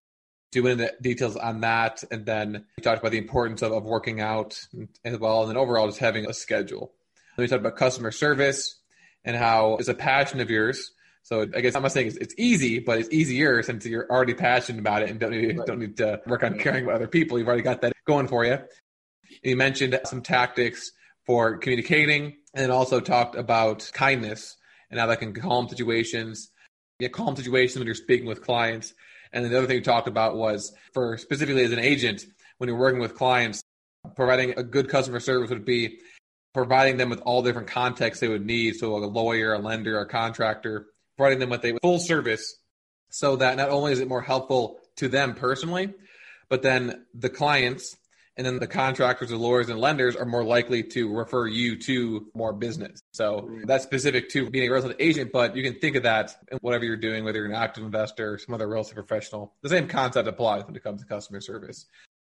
do 0.54 0.76
the 0.76 0.94
details 1.02 1.36
on 1.36 1.62
that. 1.62 2.04
And 2.12 2.26
then 2.26 2.66
we 2.78 2.82
talked 2.82 3.00
about 3.00 3.12
the 3.12 3.18
importance 3.18 3.62
of, 3.62 3.72
of 3.72 3.84
working 3.84 4.22
out 4.22 4.60
as 5.04 5.18
well. 5.18 5.42
And 5.42 5.50
then 5.50 5.58
overall, 5.58 5.88
just 5.88 6.00
having 6.00 6.26
a 6.28 6.34
schedule. 6.34 6.92
Then 7.36 7.44
we 7.44 7.48
talked 7.48 7.62
about 7.62 7.76
customer 7.76 8.12
service 8.12 8.80
and 9.26 9.36
how 9.36 9.76
it's 9.76 9.90
a 9.90 9.94
passion 9.94 10.40
of 10.40 10.50
yours. 10.50 10.92
So 11.24 11.48
I 11.56 11.62
guess 11.62 11.76
I'm 11.76 11.82
not 11.82 11.94
saying 11.94 12.08
it's, 12.08 12.18
it's 12.18 12.36
easy, 12.38 12.80
but 12.80 13.00
it's 13.00 13.10
easier 13.12 13.64
since 13.64 13.86
you're 13.86 14.10
already 14.10 14.34
passionate 14.34 14.80
about 14.80 15.04
it 15.04 15.10
and 15.10 15.20
don't 15.20 15.32
need, 15.32 15.58
right. 15.58 15.68
don't 15.68 15.80
need 15.80 15.98
to 15.98 16.22
work 16.28 16.44
on 16.44 16.60
caring 16.60 16.84
about 16.84 16.96
other 16.96 17.08
people. 17.08 17.40
You've 17.40 17.48
already 17.48 17.64
got 17.64 17.82
that 17.82 17.94
going 18.06 18.28
for 18.28 18.46
you. 18.46 18.60
You 19.42 19.56
mentioned 19.56 20.00
some 20.06 20.22
tactics 20.22 20.92
for 21.26 21.58
communicating 21.58 22.36
and 22.54 22.72
also 22.72 23.00
talked 23.00 23.36
about 23.36 23.90
kindness 23.94 24.58
and 24.92 25.00
how 25.00 25.08
that 25.08 25.20
can 25.20 25.34
calm 25.34 25.70
situations. 25.70 26.52
Yeah, 27.00 27.08
calm 27.08 27.36
situations 27.36 27.78
when 27.78 27.86
you're 27.86 27.96
speaking 27.96 28.28
with 28.28 28.42
clients 28.42 28.94
and 29.34 29.44
then 29.44 29.52
the 29.52 29.58
other 29.58 29.68
thing 29.68 29.78
we 29.78 29.82
talked 29.82 30.08
about 30.08 30.36
was 30.36 30.74
for 30.94 31.18
specifically 31.18 31.64
as 31.64 31.72
an 31.72 31.80
agent, 31.80 32.26
when 32.58 32.68
you're 32.68 32.78
working 32.78 33.02
with 33.02 33.16
clients, 33.16 33.64
providing 34.16 34.54
a 34.58 34.64
good 34.64 34.90
customer 34.90 35.20
service 35.20 35.50
would 35.50 35.66
be 35.66 36.00
providing 36.54 36.98
them 36.98 37.10
with 37.10 37.20
all 37.22 37.42
different 37.42 37.68
contexts 37.68 38.22
they 38.22 38.28
would 38.28 38.46
need. 38.46 38.76
So 38.76 38.96
a 38.96 39.06
lawyer, 39.06 39.54
a 39.54 39.60
lender, 39.60 40.00
a 40.00 40.08
contractor, 40.08 40.88
providing 41.18 41.40
them 41.40 41.50
with 41.50 41.66
a 41.66 41.78
full 41.82 42.00
service 42.00 42.56
so 43.10 43.36
that 43.38 43.58
not 43.58 43.70
only 43.70 43.92
is 43.92 44.00
it 44.00 44.08
more 44.08 44.22
helpful 44.22 44.80
to 44.98 45.08
them 45.08 45.34
personally, 45.34 45.94
but 46.50 46.62
then 46.62 47.06
the 47.14 47.30
clients 47.30 47.98
and 48.36 48.48
then 48.48 48.58
the 48.58 48.68
contractors, 48.68 49.32
or 49.32 49.38
lawyers, 49.38 49.70
and 49.70 49.80
lenders 49.80 50.16
are 50.16 50.26
more 50.26 50.44
likely 50.44 50.82
to 50.82 51.14
refer 51.14 51.46
you 51.46 51.78
to 51.78 52.28
more 52.34 52.52
business. 52.52 53.00
So 53.12 53.48
that's 53.66 53.84
specific 53.84 54.30
to 54.30 54.50
being 54.50 54.68
a 54.68 54.74
real 54.74 54.84
estate 54.84 54.96
agent, 55.00 55.32
but 55.32 55.56
you 55.56 55.62
can 55.62 55.80
think 55.80 55.96
of 55.96 56.02
that 56.04 56.36
in 56.52 56.58
whatever 56.62 56.84
you're 56.84 56.98
doing, 56.98 57.24
whether 57.24 57.38
you're 57.38 57.48
an 57.48 57.54
active 57.54 57.84
investor 57.84 58.34
or 58.34 58.40
some 58.40 58.56
other 58.56 58.68
real 58.68 58.82
estate 58.82 58.96
professional. 58.96 59.54
The 59.62 59.70
same 59.70 59.88
concept 59.88 60.28
applies 60.28 60.66
when 60.66 60.76
it 60.76 60.84
comes 60.84 61.02
to 61.02 61.08
customer 61.08 61.42
service. 61.42 61.86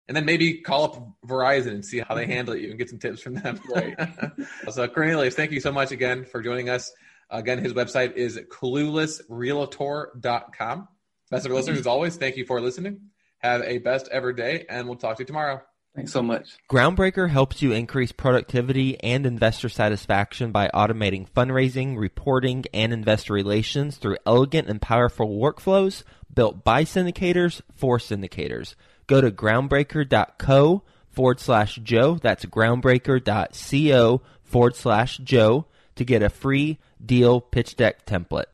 And 0.07 0.15
then 0.15 0.23
maybe 0.23 0.59
call 0.59 0.83
up 0.83 1.17
Verizon 1.25 1.71
and 1.71 1.83
see 1.83 1.97
how 1.99 2.13
they 2.15 2.23
mm-hmm. 2.23 2.31
handle 2.31 2.55
you 2.55 2.69
and 2.69 2.77
get 2.77 2.89
some 2.89 2.99
tips 2.99 3.21
from 3.21 3.33
them. 3.33 3.59
Right. 3.69 3.97
so 4.69 4.87
Cornelius, 4.87 5.35
thank 5.35 5.51
you 5.51 5.59
so 5.59 5.71
much 5.71 5.91
again 5.91 6.25
for 6.25 6.41
joining 6.41 6.69
us. 6.69 6.93
Again, 7.29 7.57
his 7.57 7.73
website 7.73 8.15
is 8.15 8.37
cluelessrealtor.com. 8.37 10.87
Best 11.29 11.45
of 11.45 11.51
listeners, 11.51 11.79
as 11.79 11.87
always, 11.87 12.15
thank 12.15 12.37
you 12.37 12.45
for 12.45 12.61
listening. 12.61 13.01
Have 13.39 13.63
a 13.63 13.79
best 13.79 14.07
ever 14.09 14.31
day, 14.31 14.65
and 14.69 14.87
we'll 14.87 14.95
talk 14.95 15.17
to 15.17 15.23
you 15.23 15.27
tomorrow. 15.27 15.61
Thanks 15.97 16.13
so 16.13 16.21
much. 16.21 16.59
Groundbreaker 16.69 17.27
helps 17.27 17.63
you 17.63 17.71
increase 17.71 18.11
productivity 18.11 19.01
and 19.01 19.25
investor 19.25 19.67
satisfaction 19.67 20.51
by 20.51 20.69
automating 20.71 21.27
fundraising, 21.27 21.97
reporting, 21.97 22.65
and 22.71 22.93
investor 22.93 23.33
relations 23.33 23.97
through 23.97 24.17
elegant 24.23 24.69
and 24.69 24.79
powerful 24.79 25.27
workflows 25.39 26.03
built 26.31 26.63
by 26.63 26.83
syndicators 26.83 27.61
for 27.73 27.97
syndicators. 27.97 28.75
Go 29.07 29.21
to 29.21 29.31
groundbreaker.co 29.31 30.83
forward 31.09 31.39
slash 31.39 31.79
Joe. 31.81 32.19
That's 32.21 32.45
groundbreaker.co 32.45 34.21
forward 34.43 34.75
slash 34.75 35.17
Joe 35.17 35.65
to 35.95 36.05
get 36.05 36.21
a 36.21 36.29
free 36.29 36.77
deal 37.03 37.41
pitch 37.41 37.75
deck 37.75 38.05
template. 38.05 38.45